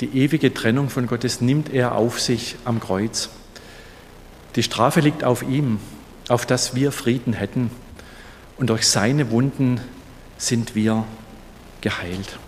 die 0.00 0.16
ewige 0.16 0.54
Trennung 0.54 0.88
von 0.88 1.08
Gottes, 1.08 1.40
nimmt 1.40 1.74
er 1.74 1.96
auf 1.96 2.20
sich 2.20 2.54
am 2.64 2.78
Kreuz. 2.78 3.28
Die 4.54 4.62
Strafe 4.62 5.00
liegt 5.00 5.24
auf 5.24 5.42
ihm, 5.42 5.80
auf 6.28 6.46
dass 6.46 6.76
wir 6.76 6.92
Frieden 6.92 7.32
hätten. 7.32 7.72
Und 8.56 8.70
durch 8.70 8.86
seine 8.86 9.32
Wunden 9.32 9.80
sind 10.38 10.76
wir 10.76 11.04
geheilt. 11.80 12.38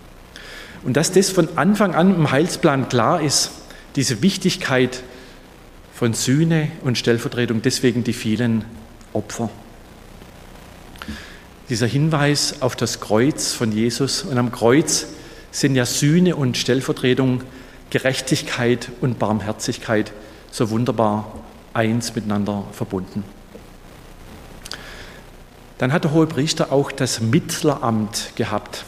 Und 0.85 0.97
dass 0.97 1.11
das 1.11 1.31
von 1.31 1.59
Anfang 1.59 1.97
an 1.97 2.15
im 2.15 2.31
Heilsplan 2.31 2.89
klar 2.89 3.21
ist, 3.21 3.51
diese 3.97 4.23
Wichtigkeit 4.23 5.03
von 5.95 6.13
Sühne 6.13 6.73
und 6.83 6.99
Stellvertretung, 6.99 7.63
deswegen 7.63 8.03
die 8.03 8.13
vielen 8.13 8.65
Opfer. 9.13 9.49
Dieser 11.69 11.87
Hinweis 11.87 12.61
auf 12.61 12.75
das 12.75 13.01
Kreuz 13.01 13.53
von 13.53 13.71
Jesus 13.71 14.23
und 14.23 14.37
am 14.37 14.51
Kreuz 14.51 15.07
sind 15.53 15.77
ja 15.77 15.87
Sühne 15.87 16.35
und 16.35 16.57
Stellvertretung, 16.57 17.43
Gerechtigkeit 17.91 18.91
und 19.01 19.21
Barmherzigkeit 19.21 20.13
so 20.51 20.71
wunderbar 20.71 21.33
eins 21.73 22.15
miteinander 22.15 22.65
verbunden. 22.73 23.23
Dann 25.79 25.93
hat 25.93 26.05
der 26.05 26.13
hohe 26.13 26.27
Priester 26.27 26.73
auch 26.73 26.91
das 26.91 27.21
Mittleramt 27.21 28.33
gehabt. 28.35 28.85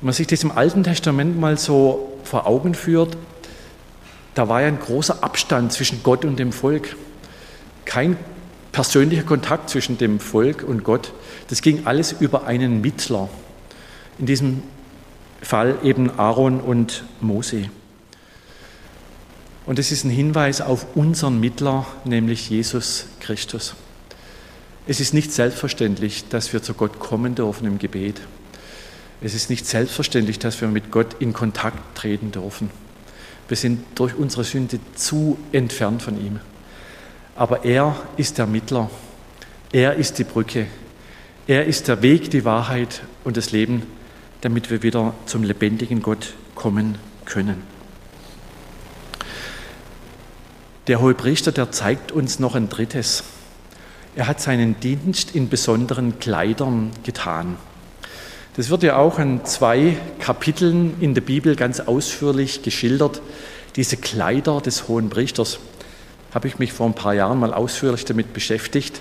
Wenn 0.00 0.06
man 0.06 0.14
sich 0.14 0.26
das 0.26 0.42
im 0.42 0.52
Alten 0.52 0.84
Testament 0.84 1.40
mal 1.40 1.56
so 1.56 2.18
vor 2.22 2.46
Augen 2.46 2.74
führt, 2.74 3.16
da 4.34 4.48
war 4.48 4.62
ja 4.62 4.68
ein 4.68 4.80
großer 4.80 5.22
Abstand 5.22 5.72
zwischen 5.72 6.02
Gott 6.02 6.24
und 6.24 6.38
dem 6.38 6.52
Volk. 6.52 6.96
Kein 7.84 8.16
persönlicher 8.72 9.24
Kontakt 9.24 9.68
zwischen 9.68 9.98
dem 9.98 10.18
Volk 10.20 10.64
und 10.66 10.84
Gott. 10.84 11.12
Das 11.48 11.60
ging 11.60 11.86
alles 11.86 12.12
über 12.12 12.46
einen 12.46 12.80
Mittler. 12.80 13.28
In 14.18 14.26
diesem 14.26 14.62
Fall 15.42 15.76
eben 15.82 16.10
Aaron 16.18 16.60
und 16.60 17.04
Mose. 17.20 17.68
Und 19.66 19.78
es 19.78 19.92
ist 19.92 20.04
ein 20.04 20.10
Hinweis 20.10 20.60
auf 20.60 20.86
unseren 20.96 21.38
Mittler, 21.38 21.86
nämlich 22.04 22.50
Jesus 22.50 23.06
Christus. 23.20 23.74
Es 24.86 24.98
ist 24.98 25.14
nicht 25.14 25.32
selbstverständlich, 25.32 26.28
dass 26.28 26.52
wir 26.52 26.62
zu 26.62 26.74
Gott 26.74 26.98
kommen 26.98 27.34
dürfen 27.34 27.66
im 27.66 27.78
Gebet. 27.78 28.20
Es 29.20 29.34
ist 29.34 29.50
nicht 29.50 29.66
selbstverständlich, 29.66 30.40
dass 30.40 30.60
wir 30.60 30.66
mit 30.66 30.90
Gott 30.90 31.14
in 31.20 31.32
Kontakt 31.32 31.78
treten 31.96 32.32
dürfen. 32.32 32.70
Wir 33.48 33.56
sind 33.56 33.84
durch 33.94 34.14
unsere 34.14 34.44
Sünde 34.44 34.78
zu 34.94 35.38
entfernt 35.52 36.02
von 36.02 36.18
ihm. 36.18 36.40
Aber 37.34 37.64
er 37.64 37.96
ist 38.16 38.38
der 38.38 38.46
Mittler. 38.46 38.90
Er 39.72 39.94
ist 39.94 40.18
die 40.18 40.24
Brücke. 40.24 40.66
Er 41.46 41.66
ist 41.66 41.88
der 41.88 42.02
Weg, 42.02 42.30
die 42.30 42.44
Wahrheit 42.44 43.02
und 43.24 43.36
das 43.36 43.52
Leben, 43.52 43.82
damit 44.42 44.70
wir 44.70 44.82
wieder 44.82 45.14
zum 45.26 45.42
lebendigen 45.42 46.02
Gott 46.02 46.34
kommen 46.54 46.98
können. 47.24 47.62
Der 50.88 51.00
Hohepriester, 51.00 51.52
der 51.52 51.70
zeigt 51.70 52.12
uns 52.12 52.38
noch 52.38 52.54
ein 52.54 52.68
drittes. 52.68 53.24
Er 54.14 54.26
hat 54.26 54.40
seinen 54.40 54.78
Dienst 54.80 55.34
in 55.34 55.48
besonderen 55.48 56.18
Kleidern 56.18 56.90
getan. 57.02 57.56
Das 58.54 58.68
wird 58.68 58.82
ja 58.82 58.96
auch 58.96 59.18
in 59.18 59.44
zwei 59.46 59.96
Kapiteln 60.18 60.94
in 61.00 61.14
der 61.14 61.22
Bibel 61.22 61.56
ganz 61.56 61.80
ausführlich 61.80 62.62
geschildert, 62.62 63.22
diese 63.76 63.96
Kleider 63.96 64.60
des 64.60 64.88
Hohen 64.88 65.08
Priesters 65.08 65.58
habe 66.34 66.48
ich 66.48 66.58
mich 66.58 66.74
vor 66.74 66.86
ein 66.86 66.94
paar 66.94 67.14
Jahren 67.14 67.40
mal 67.40 67.54
ausführlich 67.54 68.04
damit 68.04 68.34
beschäftigt. 68.34 69.00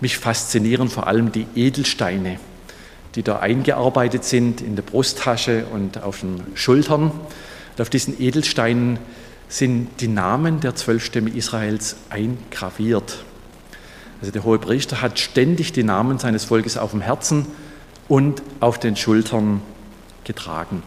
Mich 0.00 0.16
faszinieren 0.16 0.88
vor 0.88 1.06
allem 1.06 1.32
die 1.32 1.46
Edelsteine, 1.54 2.38
die 3.14 3.22
da 3.22 3.40
eingearbeitet 3.40 4.24
sind 4.24 4.62
in 4.62 4.76
der 4.76 4.82
Brusttasche 4.82 5.66
und 5.66 6.02
auf 6.02 6.20
den 6.20 6.42
Schultern. 6.54 7.10
Und 7.10 7.80
auf 7.80 7.90
diesen 7.90 8.18
Edelsteinen 8.20 8.98
sind 9.48 10.00
die 10.00 10.08
Namen 10.08 10.60
der 10.60 10.74
zwölf 10.74 11.04
Stämme 11.04 11.28
Israels 11.28 11.96
eingraviert. 12.08 13.22
Also 14.20 14.32
der 14.32 14.44
hohe 14.44 14.58
Priester 14.58 15.02
hat 15.02 15.18
ständig 15.18 15.72
die 15.72 15.84
Namen 15.84 16.18
seines 16.18 16.44
Volkes 16.44 16.78
auf 16.78 16.92
dem 16.92 17.02
Herzen 17.02 17.46
und 18.08 18.42
auf 18.60 18.78
den 18.78 18.96
Schultern 18.96 19.62
getragen. 20.24 20.82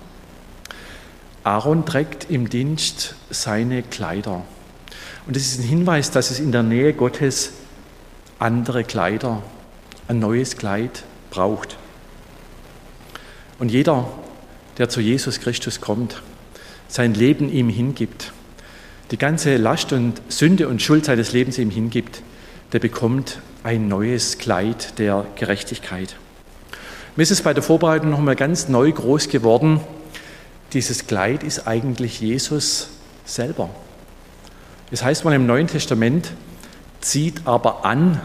Aaron 1.44 1.86
trägt 1.86 2.30
im 2.32 2.50
Dienst 2.50 3.16
seine 3.30 3.84
Kleider. 3.84 4.44
Und 5.28 5.38
es 5.38 5.48
ist 5.48 5.60
ein 5.60 5.68
Hinweis, 5.68 6.12
dass 6.12 6.32
es 6.32 6.40
in 6.40 6.52
der 6.52 6.64
Nähe 6.64 6.94
Gottes 6.94 7.54
andere 8.40 8.84
Kleider, 8.84 9.42
ein 10.08 10.20
neues 10.20 10.58
Kleid 10.58 11.04
braucht. 11.30 11.78
Und 13.60 13.72
jeder, 13.72 14.08
der 14.78 14.90
zu 14.90 15.02
Jesus 15.02 15.40
Christus 15.40 15.82
kommt, 15.82 16.22
sein 16.88 17.14
Leben 17.14 17.52
ihm 17.52 17.70
hingibt, 17.70 18.34
die 19.12 19.18
ganze 19.18 19.58
Last 19.58 19.94
und 19.94 20.22
Sünde 20.30 20.68
und 20.68 20.82
Schuld 20.82 21.06
seines 21.06 21.32
Lebens 21.32 21.58
ihm 21.58 21.70
hingibt, 21.70 22.22
der 22.74 22.80
bekommt 22.80 23.40
ein 23.64 23.88
neues 23.88 24.38
Kleid 24.38 24.98
der 25.00 25.26
Gerechtigkeit. 25.36 26.16
Mir 27.16 27.24
ist 27.24 27.32
es 27.32 27.42
bei 27.42 27.54
der 27.54 27.64
Vorbereitung 27.64 28.10
nochmal 28.10 28.36
ganz 28.36 28.68
neu 28.68 28.92
groß 28.92 29.30
geworden. 29.30 29.80
Dieses 30.74 31.08
Kleid 31.08 31.44
ist 31.44 31.66
eigentlich 31.66 32.20
Jesus 32.20 32.90
selber. 33.24 33.70
Es 34.92 35.02
heißt 35.02 35.24
mal 35.24 35.34
im 35.34 35.46
Neuen 35.46 35.68
Testament, 35.68 36.32
zieht 37.00 37.48
aber 37.48 37.86
an 37.86 38.20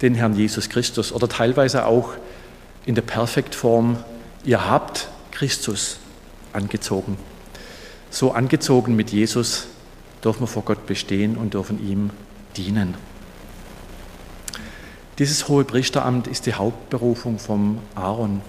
den 0.00 0.14
Herrn 0.14 0.34
Jesus 0.34 0.70
Christus 0.70 1.12
oder 1.12 1.28
teilweise 1.28 1.84
auch 1.84 2.14
in 2.86 2.94
der 2.94 3.02
Perfektform, 3.02 3.98
ihr 4.44 4.66
habt 4.66 5.08
Christus 5.30 5.98
angezogen. 6.54 7.18
So 8.08 8.32
angezogen 8.32 8.96
mit 8.96 9.10
Jesus 9.10 9.66
dürfen 10.24 10.40
wir 10.40 10.46
vor 10.46 10.62
Gott 10.62 10.86
bestehen 10.86 11.36
und 11.36 11.52
dürfen 11.52 11.86
ihm 11.86 12.10
dienen. 12.56 12.94
Dieses 15.18 15.48
hohe 15.48 15.64
Priesteramt 15.64 16.26
ist 16.26 16.44
die 16.44 16.54
Hauptberufung 16.54 17.38
vom 17.38 17.78
Aaron. 17.94 18.42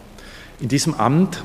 In 0.60 0.68
diesem 0.68 0.96
Amt 0.96 1.44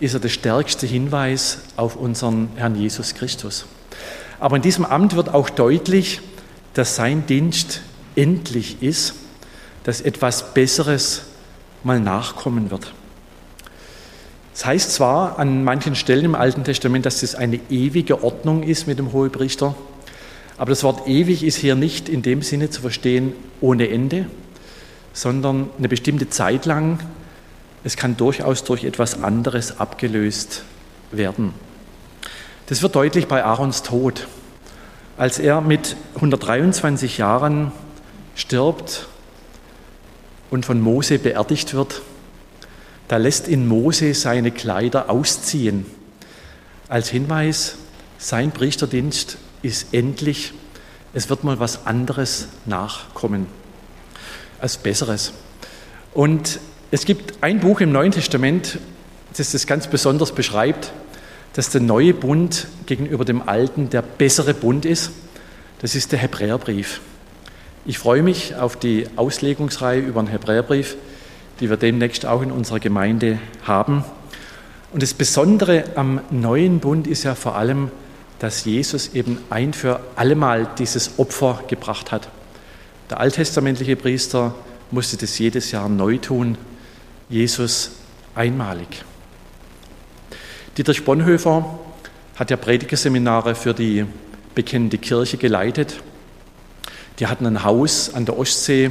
ist 0.00 0.14
er 0.14 0.20
der 0.20 0.28
stärkste 0.28 0.84
Hinweis 0.86 1.58
auf 1.76 1.94
unseren 1.94 2.48
Herrn 2.56 2.74
Jesus 2.74 3.14
Christus. 3.14 3.66
Aber 4.40 4.56
in 4.56 4.62
diesem 4.62 4.84
Amt 4.84 5.14
wird 5.14 5.32
auch 5.32 5.48
deutlich, 5.48 6.20
dass 6.74 6.96
sein 6.96 7.24
Dienst 7.26 7.82
endlich 8.16 8.82
ist, 8.82 9.14
dass 9.84 10.00
etwas 10.00 10.54
Besseres 10.54 11.22
mal 11.84 12.00
nachkommen 12.00 12.72
wird. 12.72 12.92
Es 14.54 14.60
das 14.60 14.66
heißt 14.66 14.92
zwar 14.92 15.38
an 15.38 15.62
manchen 15.62 15.94
Stellen 15.94 16.24
im 16.24 16.34
Alten 16.34 16.64
Testament, 16.64 17.06
dass 17.06 17.22
es 17.22 17.36
eine 17.36 17.60
ewige 17.70 18.24
Ordnung 18.24 18.64
ist 18.64 18.88
mit 18.88 18.98
dem 18.98 19.12
Hohepriester, 19.12 19.76
aber 20.56 20.70
das 20.70 20.82
Wort 20.82 21.06
ewig 21.06 21.44
ist 21.44 21.56
hier 21.56 21.74
nicht 21.74 22.08
in 22.08 22.22
dem 22.22 22.42
Sinne 22.42 22.70
zu 22.70 22.80
verstehen 22.80 23.34
ohne 23.60 23.88
Ende, 23.88 24.26
sondern 25.14 25.70
eine 25.78 25.88
bestimmte 25.88 26.28
Zeit 26.28 26.66
lang. 26.66 26.98
Es 27.84 27.96
kann 27.96 28.18
durchaus 28.18 28.64
durch 28.64 28.84
etwas 28.84 29.22
anderes 29.22 29.80
abgelöst 29.80 30.64
werden. 31.10 31.54
Das 32.66 32.82
wird 32.82 32.94
deutlich 32.94 33.28
bei 33.28 33.44
Aarons 33.44 33.82
Tod. 33.82 34.26
Als 35.16 35.38
er 35.38 35.60
mit 35.60 35.96
123 36.16 37.18
Jahren 37.18 37.72
stirbt 38.34 39.06
und 40.50 40.66
von 40.66 40.80
Mose 40.80 41.18
beerdigt 41.18 41.72
wird, 41.74 42.02
da 43.06 43.18
lässt 43.18 43.48
ihn 43.48 43.68
Mose 43.68 44.14
seine 44.14 44.50
Kleider 44.50 45.10
ausziehen. 45.10 45.86
Als 46.88 47.08
Hinweis, 47.10 47.76
sein 48.18 48.50
Priesterdienst 48.50 49.36
ist 49.62 49.92
endlich, 49.92 50.52
es 51.12 51.28
wird 51.28 51.44
mal 51.44 51.60
was 51.60 51.86
anderes 51.86 52.48
nachkommen, 52.64 53.46
als 54.64 54.78
Besseres. 54.78 55.34
Und 56.14 56.58
es 56.90 57.04
gibt 57.04 57.34
ein 57.42 57.60
Buch 57.60 57.82
im 57.82 57.92
Neuen 57.92 58.12
Testament, 58.12 58.78
das 59.36 59.52
das 59.52 59.66
ganz 59.66 59.88
besonders 59.88 60.32
beschreibt, 60.32 60.90
dass 61.52 61.68
der 61.68 61.82
neue 61.82 62.14
Bund 62.14 62.66
gegenüber 62.86 63.26
dem 63.26 63.46
alten 63.46 63.90
der 63.90 64.00
bessere 64.00 64.54
Bund 64.54 64.86
ist. 64.86 65.10
Das 65.82 65.94
ist 65.94 66.12
der 66.12 66.18
Hebräerbrief. 66.18 67.02
Ich 67.84 67.98
freue 67.98 68.22
mich 68.22 68.56
auf 68.56 68.76
die 68.76 69.06
Auslegungsreihe 69.16 70.00
über 70.00 70.22
den 70.22 70.28
Hebräerbrief, 70.28 70.96
die 71.60 71.68
wir 71.68 71.76
demnächst 71.76 72.24
auch 72.24 72.40
in 72.40 72.50
unserer 72.50 72.80
Gemeinde 72.80 73.38
haben. 73.64 74.02
Und 74.94 75.02
das 75.02 75.12
Besondere 75.12 75.84
am 75.94 76.22
neuen 76.30 76.80
Bund 76.80 77.06
ist 77.06 77.24
ja 77.24 77.34
vor 77.34 77.56
allem, 77.56 77.90
dass 78.38 78.64
Jesus 78.64 79.12
eben 79.12 79.36
ein 79.50 79.74
für 79.74 80.00
allemal 80.16 80.66
dieses 80.78 81.18
Opfer 81.18 81.62
gebracht 81.68 82.12
hat. 82.12 82.30
Der 83.14 83.20
alttestamentliche 83.20 83.94
Priester 83.94 84.56
musste 84.90 85.16
das 85.16 85.38
jedes 85.38 85.70
Jahr 85.70 85.88
neu 85.88 86.18
tun, 86.18 86.58
Jesus 87.28 87.92
einmalig. 88.34 89.04
Dietrich 90.76 91.04
Bonhoeffer 91.04 91.78
hat 92.34 92.50
ja 92.50 92.56
Predigerseminare 92.56 93.54
für 93.54 93.72
die 93.72 94.04
bekennende 94.56 94.98
Kirche 94.98 95.36
geleitet. 95.36 96.00
Die 97.20 97.28
hatten 97.28 97.46
ein 97.46 97.62
Haus 97.62 98.12
an 98.12 98.24
der 98.24 98.36
Ostsee, 98.36 98.90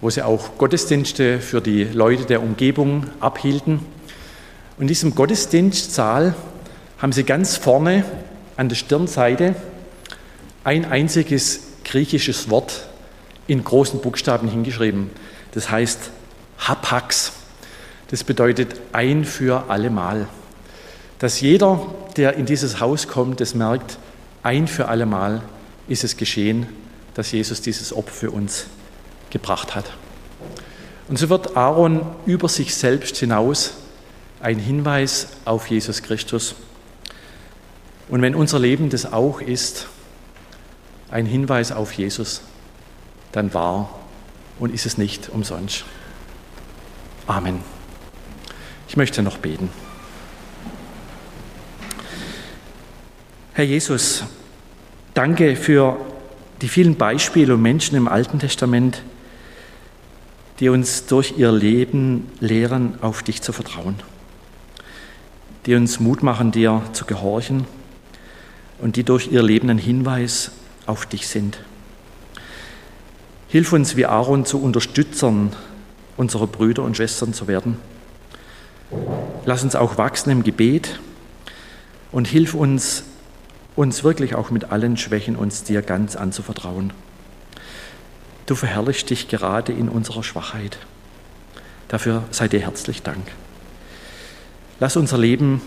wo 0.00 0.08
sie 0.08 0.24
auch 0.24 0.56
Gottesdienste 0.56 1.40
für 1.40 1.60
die 1.60 1.82
Leute 1.82 2.26
der 2.26 2.44
Umgebung 2.44 3.08
abhielten. 3.18 3.80
Und 4.76 4.82
in 4.82 4.86
diesem 4.86 5.16
Gottesdienstsaal 5.16 6.36
haben 6.98 7.10
sie 7.10 7.24
ganz 7.24 7.56
vorne 7.56 8.04
an 8.56 8.68
der 8.68 8.76
Stirnseite 8.76 9.56
ein 10.62 10.84
einziges 10.84 11.62
griechisches 11.82 12.48
Wort 12.48 12.86
in 13.46 13.64
großen 13.64 14.00
Buchstaben 14.00 14.48
hingeschrieben. 14.48 15.10
Das 15.52 15.70
heißt 15.70 16.10
Hapax. 16.58 17.32
Das 18.08 18.24
bedeutet 18.24 18.80
ein 18.92 19.24
für 19.24 19.70
allemal. 19.70 20.28
Dass 21.18 21.40
jeder, 21.40 21.86
der 22.16 22.34
in 22.34 22.46
dieses 22.46 22.80
Haus 22.80 23.08
kommt, 23.08 23.40
das 23.40 23.54
merkt, 23.54 23.98
ein 24.42 24.66
für 24.66 24.88
allemal 24.88 25.42
ist 25.88 26.04
es 26.04 26.16
geschehen, 26.16 26.66
dass 27.14 27.32
Jesus 27.32 27.60
dieses 27.60 27.92
Opfer 27.92 28.12
für 28.12 28.30
uns 28.30 28.66
gebracht 29.30 29.74
hat. 29.74 29.92
Und 31.08 31.18
so 31.18 31.28
wird 31.28 31.56
Aaron 31.56 32.02
über 32.26 32.48
sich 32.48 32.74
selbst 32.74 33.16
hinaus 33.16 33.74
ein 34.40 34.58
Hinweis 34.58 35.28
auf 35.44 35.68
Jesus 35.68 36.02
Christus. 36.02 36.54
Und 38.08 38.22
wenn 38.22 38.34
unser 38.34 38.58
Leben 38.58 38.90
das 38.90 39.12
auch 39.12 39.40
ist, 39.40 39.86
ein 41.10 41.26
Hinweis 41.26 41.70
auf 41.70 41.92
Jesus, 41.92 42.42
dann 43.32 43.52
war 43.54 43.98
und 44.58 44.72
ist 44.72 44.86
es 44.86 44.98
nicht 44.98 45.28
umsonst. 45.30 45.84
Amen. 47.26 47.60
Ich 48.88 48.96
möchte 48.96 49.22
noch 49.22 49.38
beten. 49.38 49.70
Herr 53.54 53.64
Jesus, 53.64 54.24
danke 55.14 55.56
für 55.56 55.96
die 56.60 56.68
vielen 56.68 56.96
Beispiele 56.96 57.54
und 57.54 57.62
Menschen 57.62 57.96
im 57.96 58.08
Alten 58.08 58.38
Testament, 58.38 59.02
die 60.60 60.68
uns 60.68 61.06
durch 61.06 61.34
ihr 61.36 61.52
Leben 61.52 62.30
lehren, 62.40 63.02
auf 63.02 63.22
dich 63.22 63.42
zu 63.42 63.52
vertrauen 63.52 63.96
die 65.66 65.74
uns 65.74 66.00
Mut 66.00 66.22
machen, 66.22 66.50
dir 66.50 66.82
zu 66.92 67.04
gehorchen 67.04 67.66
und 68.80 68.96
die 68.96 69.04
durch 69.04 69.30
ihr 69.30 69.42
Leben 69.42 69.70
ein 69.70 69.78
Hinweis 69.78 70.50
auf 70.86 71.06
dich 71.06 71.28
sind. 71.28 71.58
Hilf 73.52 73.74
uns, 73.74 73.96
wie 73.96 74.06
Aaron, 74.06 74.46
zu 74.46 74.62
Unterstützern 74.62 75.54
unserer 76.16 76.46
Brüder 76.46 76.84
und 76.84 76.96
Schwestern 76.96 77.34
zu 77.34 77.48
werden. 77.48 77.76
Lass 79.44 79.62
uns 79.62 79.76
auch 79.76 79.98
wachsen 79.98 80.30
im 80.30 80.42
Gebet 80.42 80.98
und 82.12 82.26
hilf 82.26 82.54
uns, 82.54 83.04
uns 83.76 84.04
wirklich 84.04 84.34
auch 84.34 84.50
mit 84.50 84.72
allen 84.72 84.96
Schwächen 84.96 85.36
uns 85.36 85.64
dir 85.64 85.82
ganz 85.82 86.16
anzuvertrauen. 86.16 86.94
Du 88.46 88.54
verherrlichst 88.54 89.10
dich 89.10 89.28
gerade 89.28 89.74
in 89.74 89.90
unserer 89.90 90.22
Schwachheit. 90.22 90.78
Dafür 91.88 92.24
sei 92.30 92.48
dir 92.48 92.60
herzlich 92.60 93.02
Dank. 93.02 93.32
Lass 94.80 94.96
unser 94.96 95.18
Leben 95.18 95.60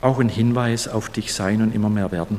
auch 0.00 0.20
ein 0.20 0.28
Hinweis 0.28 0.86
auf 0.86 1.10
dich 1.10 1.34
sein 1.34 1.60
und 1.60 1.74
immer 1.74 1.90
mehr 1.90 2.12
werden. 2.12 2.38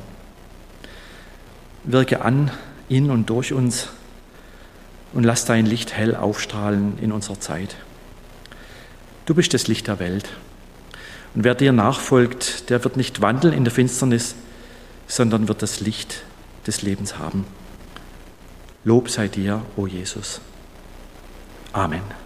Wirke 1.84 2.22
an, 2.22 2.52
in 2.88 3.12
und 3.12 3.30
durch 3.30 3.52
uns 3.52 3.90
und 5.14 5.24
lass 5.24 5.46
dein 5.46 5.66
Licht 5.66 5.94
hell 5.94 6.16
aufstrahlen 6.16 6.98
in 7.00 7.12
unserer 7.12 7.40
Zeit. 7.40 7.76
Du 9.26 9.36
bist 9.36 9.54
das 9.54 9.68
Licht 9.68 9.88
der 9.88 10.00
Welt. 10.00 10.30
Und 11.36 11.44
wer 11.44 11.56
dir 11.56 11.72
nachfolgt, 11.72 12.70
der 12.70 12.84
wird 12.84 12.98
nicht 12.98 13.22
wandeln 13.22 13.54
in 13.54 13.64
der 13.64 13.74
Finsternis, 13.74 14.36
sondern 15.08 15.48
wird 15.48 15.62
das 15.62 15.80
Licht 15.80 16.24
des 16.68 16.82
Lebens 16.82 17.18
haben. 17.18 17.46
Lob 18.84 19.10
sei 19.10 19.28
dir, 19.28 19.62
o 19.76 19.88
Jesus. 19.88 20.42
Amen. 21.72 22.21